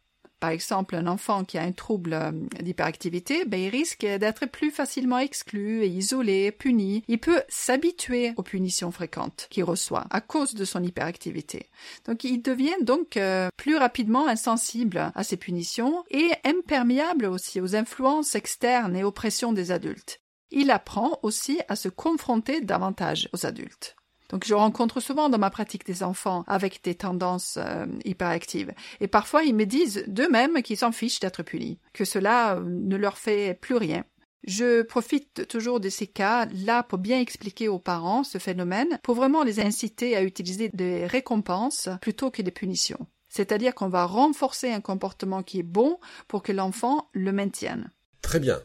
Par 0.44 0.50
exemple, 0.50 0.96
un 0.96 1.08
enfant 1.08 1.46
qui 1.46 1.58
a 1.58 1.64
un 1.64 1.72
trouble 1.72 2.34
d'hyperactivité, 2.62 3.46
ben, 3.46 3.62
il 3.62 3.70
risque 3.70 4.02
d'être 4.06 4.46
plus 4.46 4.72
facilement 4.72 5.20
exclu 5.20 5.86
et 5.86 5.88
isolé, 5.88 6.52
puni. 6.52 7.02
Il 7.08 7.20
peut 7.20 7.44
s'habituer 7.48 8.34
aux 8.36 8.44
punitions 8.44 8.92
fréquentes 8.92 9.48
qu'il 9.50 9.64
reçoit 9.64 10.06
à 10.10 10.20
cause 10.20 10.54
de 10.54 10.66
son 10.66 10.84
hyperactivité. 10.84 11.70
Donc, 12.06 12.26
il 12.26 12.42
devient 12.42 12.76
donc 12.82 13.16
euh, 13.16 13.48
plus 13.56 13.78
rapidement 13.78 14.28
insensible 14.28 15.14
à 15.16 15.24
ces 15.24 15.38
punitions 15.38 16.04
et 16.12 16.32
imperméable 16.44 17.24
aussi 17.24 17.62
aux 17.62 17.78
influences 17.78 18.36
externes 18.36 18.98
et 18.98 19.06
aux 19.06 19.14
pressions 19.14 19.54
des 19.54 19.72
adultes. 19.72 20.20
Il 20.52 20.72
apprend 20.72 21.20
aussi 21.24 21.62
à 21.70 21.78
se 21.78 21.88
confronter 21.88 22.60
davantage 22.60 23.30
aux 23.32 23.46
adultes. 23.46 23.96
Donc 24.34 24.46
je 24.46 24.56
rencontre 24.56 25.00
souvent 25.00 25.30
dans 25.30 25.38
ma 25.38 25.52
pratique 25.52 25.86
des 25.86 26.02
enfants 26.02 26.44
avec 26.48 26.84
des 26.84 26.96
tendances 26.96 27.60
euh, 27.62 27.86
hyperactives. 28.04 28.74
Et 29.00 29.08
parfois 29.08 29.44
ils 29.44 29.54
me 29.54 29.68
disent 29.68 30.04
d'eux-mêmes 30.08 30.64
qu'ils 30.64 30.78
s'en 30.78 30.92
fichent 30.92 31.20
d'être 31.20 31.44
punis, 31.44 31.78
que 31.94 32.04
cela 32.04 32.56
euh, 32.56 32.64
ne 32.66 32.96
leur 32.96 33.20
fait 33.20 33.54
plus 33.62 33.76
rien. 33.76 34.04
Je 34.48 34.82
profite 34.82 35.48
toujours 35.48 35.80
de 35.80 35.88
ces 35.88 36.08
cas 36.08 36.48
là 36.52 36.82
pour 36.82 36.98
bien 36.98 37.20
expliquer 37.20 37.68
aux 37.68 37.78
parents 37.78 38.24
ce 38.24 38.40
phénomène, 38.40 39.00
pour 39.04 39.14
vraiment 39.14 39.44
les 39.44 39.60
inciter 39.60 40.18
à 40.18 40.24
utiliser 40.24 40.70
des 40.74 41.06
récompenses 41.06 41.90
plutôt 42.02 42.32
que 42.32 42.42
des 42.42 42.50
punitions. 42.50 43.06
C'est-à-dire 43.30 43.76
qu'on 43.76 43.88
va 43.88 44.06
renforcer 44.06 44.72
un 44.72 44.82
comportement 44.82 45.44
qui 45.44 45.60
est 45.60 45.64
bon 45.64 46.00
pour 46.28 46.42
que 46.42 46.52
l'enfant 46.52 47.08
le 47.14 47.32
maintienne. 47.32 47.92
Très 48.24 48.40
bien. 48.40 48.60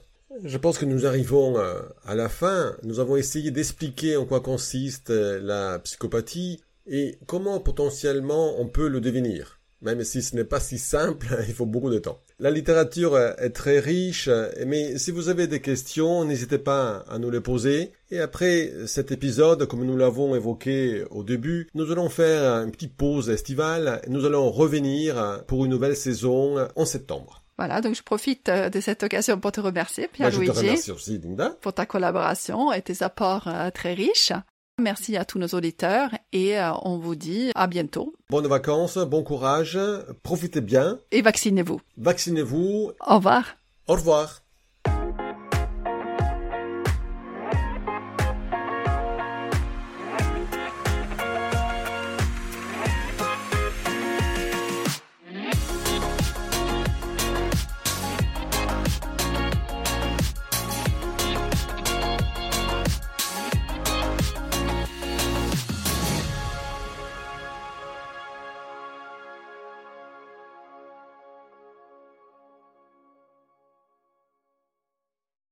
Je 0.44 0.58
pense 0.58 0.76
que 0.76 0.84
nous 0.84 1.06
arrivons 1.06 1.58
euh, 1.58 1.80
à 2.04 2.14
la 2.14 2.28
fin. 2.28 2.76
Nous 2.82 3.00
avons 3.00 3.16
essayé 3.16 3.50
d'expliquer 3.50 4.16
en 4.16 4.26
quoi 4.26 4.40
consiste 4.40 5.10
euh, 5.10 5.40
la 5.42 5.78
psychopathie 5.78 6.60
et 6.86 7.18
comment 7.26 7.60
potentiellement 7.60 8.60
on 8.60 8.66
peut 8.66 8.88
le 8.88 9.00
devenir. 9.00 9.58
Même 9.80 10.04
si 10.04 10.22
ce 10.22 10.36
n'est 10.36 10.44
pas 10.44 10.60
si 10.60 10.76
simple, 10.76 11.28
il 11.48 11.54
faut 11.54 11.64
beaucoup 11.64 11.90
de 11.90 11.98
temps. 11.98 12.20
La 12.40 12.50
littérature 12.50 13.18
est 13.18 13.50
très 13.50 13.80
riche, 13.80 14.28
mais 14.64 14.96
si 14.98 15.10
vous 15.10 15.28
avez 15.28 15.46
des 15.48 15.60
questions, 15.60 16.24
n'hésitez 16.24 16.58
pas 16.58 17.04
à 17.08 17.18
nous 17.18 17.30
les 17.30 17.40
poser. 17.40 17.92
Et 18.10 18.20
après 18.20 18.70
cet 18.86 19.10
épisode, 19.10 19.66
comme 19.66 19.84
nous 19.84 19.96
l'avons 19.96 20.36
évoqué 20.36 21.04
au 21.10 21.24
début, 21.24 21.68
nous 21.74 21.90
allons 21.90 22.08
faire 22.08 22.44
une 22.62 22.70
petite 22.70 22.96
pause 22.96 23.28
estivale 23.28 24.00
et 24.04 24.10
nous 24.10 24.24
allons 24.24 24.50
revenir 24.50 25.42
pour 25.48 25.64
une 25.64 25.72
nouvelle 25.72 25.96
saison 25.96 26.68
en 26.76 26.84
septembre. 26.84 27.42
Voilà, 27.58 27.80
donc 27.80 27.96
je 27.96 28.02
profite 28.02 28.48
euh, 28.48 28.70
de 28.70 28.80
cette 28.80 29.02
occasion 29.02 29.38
pour 29.40 29.50
te 29.50 29.60
remercier, 29.60 30.06
Pierre-Luigi. 30.06 30.46
je 30.46 30.52
te 30.52 30.58
remercie 30.58 30.90
aussi, 30.92 31.18
Linda. 31.18 31.56
Pour 31.60 31.72
ta 31.72 31.86
collaboration 31.86 32.72
et 32.72 32.80
tes 32.82 33.02
apports 33.02 33.48
euh, 33.48 33.70
très 33.70 33.94
riches. 33.94 34.32
Merci 34.80 35.16
à 35.16 35.24
tous 35.24 35.40
nos 35.40 35.48
auditeurs 35.48 36.10
et 36.32 36.56
euh, 36.56 36.70
on 36.82 36.98
vous 36.98 37.16
dit 37.16 37.50
à 37.56 37.66
bientôt. 37.66 38.14
Bonnes 38.30 38.46
vacances, 38.46 38.96
bon 38.96 39.24
courage, 39.24 39.76
profitez 40.22 40.60
bien. 40.60 41.00
Et 41.10 41.20
vaccinez-vous. 41.20 41.80
Vaccinez-vous. 41.96 42.92
Au 43.04 43.16
revoir. 43.16 43.56
Au 43.88 43.94
revoir. 43.94 44.42